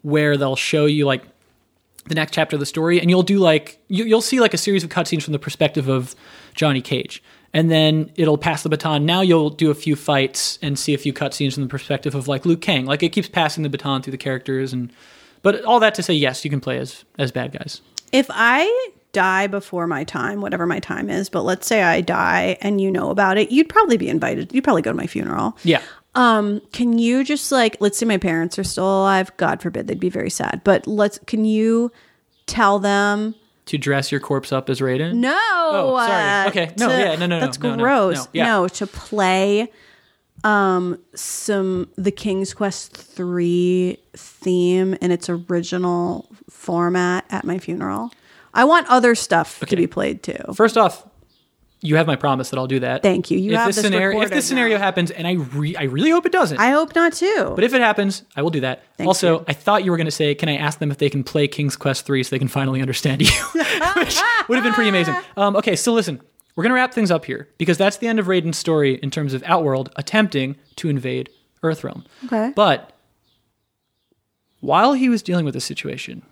[0.01, 1.23] where they'll show you like
[2.09, 4.57] the next chapter of the story, and you'll do like you, you'll see like a
[4.57, 6.15] series of cutscenes from the perspective of
[6.53, 9.05] Johnny Cage, and then it'll pass the baton.
[9.05, 12.27] Now you'll do a few fights and see a few cutscenes from the perspective of
[12.27, 12.85] like Liu Kang.
[12.85, 14.91] Like it keeps passing the baton through the characters, and
[15.41, 17.81] but all that to say, yes, you can play as as bad guys.
[18.11, 22.57] If I die before my time, whatever my time is, but let's say I die
[22.61, 24.53] and you know about it, you'd probably be invited.
[24.53, 25.57] You'd probably go to my funeral.
[25.63, 25.81] Yeah.
[26.19, 29.99] Um, can you just like let's say my parents are still alive, God forbid they'd
[29.99, 30.61] be very sad.
[30.63, 31.91] But let's can you
[32.45, 33.35] tell them
[33.67, 35.13] To dress your corpse up as Raiden.
[35.15, 35.37] no.
[35.71, 36.11] Oh, sorry.
[36.45, 36.73] uh, Okay.
[36.77, 38.15] No, to- yeah, no, no, no, That's no, no, gross.
[38.17, 38.45] no, yeah.
[38.45, 39.71] No, to play
[40.43, 48.11] um some the King's Quest 3 theme in its original format at my funeral.
[48.53, 49.69] I want other stuff Okay.
[49.71, 50.37] to be played too.
[50.55, 51.05] First off,
[51.81, 53.01] you have my promise that I'll do that.
[53.01, 53.37] Thank you.
[53.37, 54.83] You if have this this scenario, if this scenario now.
[54.83, 56.59] happens, and I re- I really hope it doesn't.
[56.59, 57.53] I hope not too.
[57.55, 58.83] but if it happens, I will do that.
[58.99, 59.45] also, you.
[59.47, 61.47] I thought you were going to say, "Can I ask them if they can play
[61.47, 63.31] King's Quest 3 so they can finally understand you?"
[63.95, 65.15] Which would have been pretty amazing.
[65.37, 66.19] Um, okay, so listen,
[66.55, 69.09] we're going to wrap things up here because that's the end of Raiden's story in
[69.09, 71.29] terms of Outworld attempting to invade
[71.63, 72.05] Earthrealm.
[72.25, 72.51] Okay.
[72.55, 72.91] But
[74.59, 76.23] while he was dealing with this situation,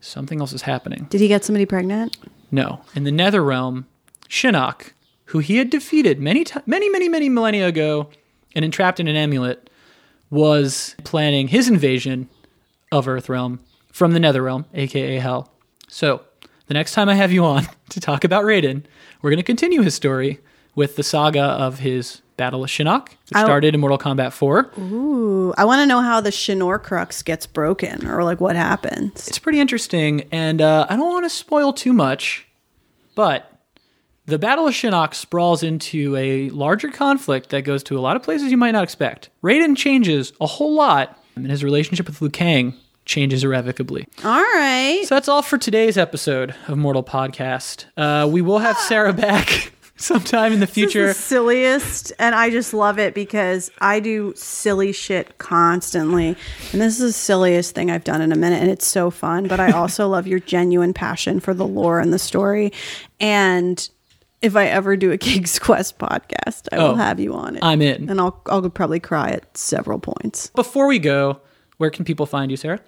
[0.00, 1.06] something else is happening.
[1.10, 2.16] Did he get somebody pregnant?
[2.50, 3.86] No, in the Nether Realm,
[4.34, 4.90] Shinnok,
[5.26, 8.08] who he had defeated many, ti many, many, many millennia ago,
[8.56, 9.70] and entrapped in an amulet,
[10.28, 12.28] was planning his invasion
[12.90, 13.60] of Earthrealm
[13.92, 15.52] from the Netherrealm, aka Hell.
[15.86, 16.22] So,
[16.66, 18.82] the next time I have you on to talk about Raiden,
[19.22, 20.40] we're going to continue his story
[20.74, 24.72] with the saga of his battle with Shinnok, which started in Mortal Kombat 4.
[24.80, 29.28] Ooh, I want to know how the Shinnor crux gets broken or like what happens.
[29.28, 32.48] It's pretty interesting, and uh, I don't want to spoil too much,
[33.14, 33.53] but
[34.26, 38.22] the Battle of Shinnok sprawls into a larger conflict that goes to a lot of
[38.22, 39.28] places you might not expect.
[39.42, 44.06] Raiden changes a whole lot, and his relationship with Liu Kang changes irrevocably.
[44.24, 45.02] All right.
[45.04, 47.84] So that's all for today's episode of Mortal Podcast.
[47.98, 51.08] Uh, we will have Sara back sometime in the future.
[51.08, 56.28] the silliest, and I just love it because I do silly shit constantly,
[56.72, 59.48] and this is the silliest thing I've done in a minute, and it's so fun.
[59.48, 62.72] But I also love your genuine passion for the lore and the story,
[63.20, 63.86] and
[64.44, 67.64] if I ever do a King's Quest podcast, I Oh, will have you on it.
[67.64, 68.08] I'm in.
[68.10, 70.50] and I'll I'll probably cry at several points.
[70.54, 71.40] Before we go,
[71.78, 72.80] where can people find you, Sara?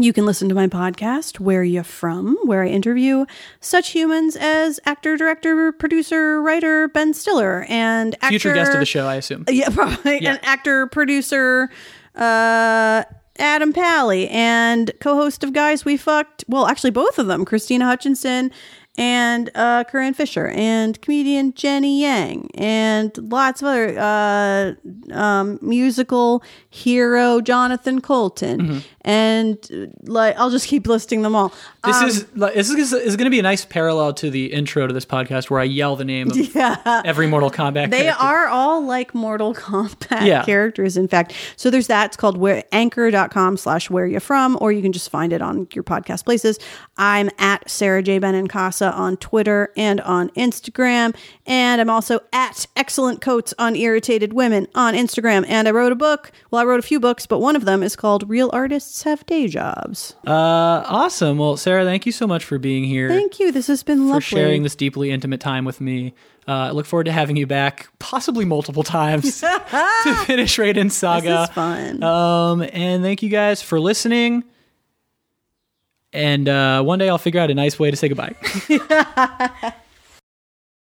[0.00, 3.26] You can listen to my podcast, Where You From, where I interview
[3.58, 8.86] such humans as actor, director, producer, writer Ben Stiller and actor, Future guest of the
[8.86, 9.44] show, I assume.
[9.50, 10.22] Yeah, probably.
[10.22, 10.34] Yeah.
[10.34, 11.68] And actor, producer,
[12.14, 13.02] uh,
[13.40, 16.44] Adam Pally, and co-host of Guys We Fucked.
[16.48, 18.52] Well, actually, both of them, Krystyna Hutchinson
[18.98, 26.42] and uh, Corinne Fisher, and comedian Jenny Yang, and lots of other uh, um, musical
[26.68, 31.52] hero Jonathan Coulton, and uh, like I'll just keep listing them all.
[31.84, 34.86] This Um, is this is, is going to be a nice parallel to the intro
[34.86, 36.56] to this podcast where I yell the name of
[37.06, 37.74] every Mortal Kombat.
[37.74, 37.90] Character.
[37.96, 38.24] They character.
[38.24, 40.44] are all like Mortal Kombat Yeah.
[40.44, 41.32] characters, in fact.
[41.56, 42.06] So there's that.
[42.06, 45.68] It's called where, anchor.com slash where you from, or you can just find it on
[45.72, 46.58] your podcast places.
[46.96, 48.18] I'm at Sara J.
[48.18, 51.14] Benincasa on Twitter and on Instagram.
[51.46, 55.44] And I'm also at Excellent Coats on Irritated Women on Instagram.
[55.48, 56.32] And I wrote a book.
[56.50, 59.24] Well, I wrote a few books, but one of them is called Real Artists Have
[59.26, 60.14] Day Jobs.
[60.26, 60.30] Uh,
[60.86, 61.38] awesome.
[61.38, 63.08] Well, Sara, thank you so much for being here.
[63.08, 63.52] Thank you.
[63.52, 64.20] This has been for lovely.
[64.20, 66.14] sharing this deeply intimate time with me.
[66.46, 71.28] Uh, I look forward to having you back, possibly multiple times, to finish Raiden's saga.
[71.28, 72.02] This is fun.
[72.02, 74.44] Um, and thank you guys for listening.
[76.12, 78.34] And uh, one day I'll figure out a nice way to say goodbye.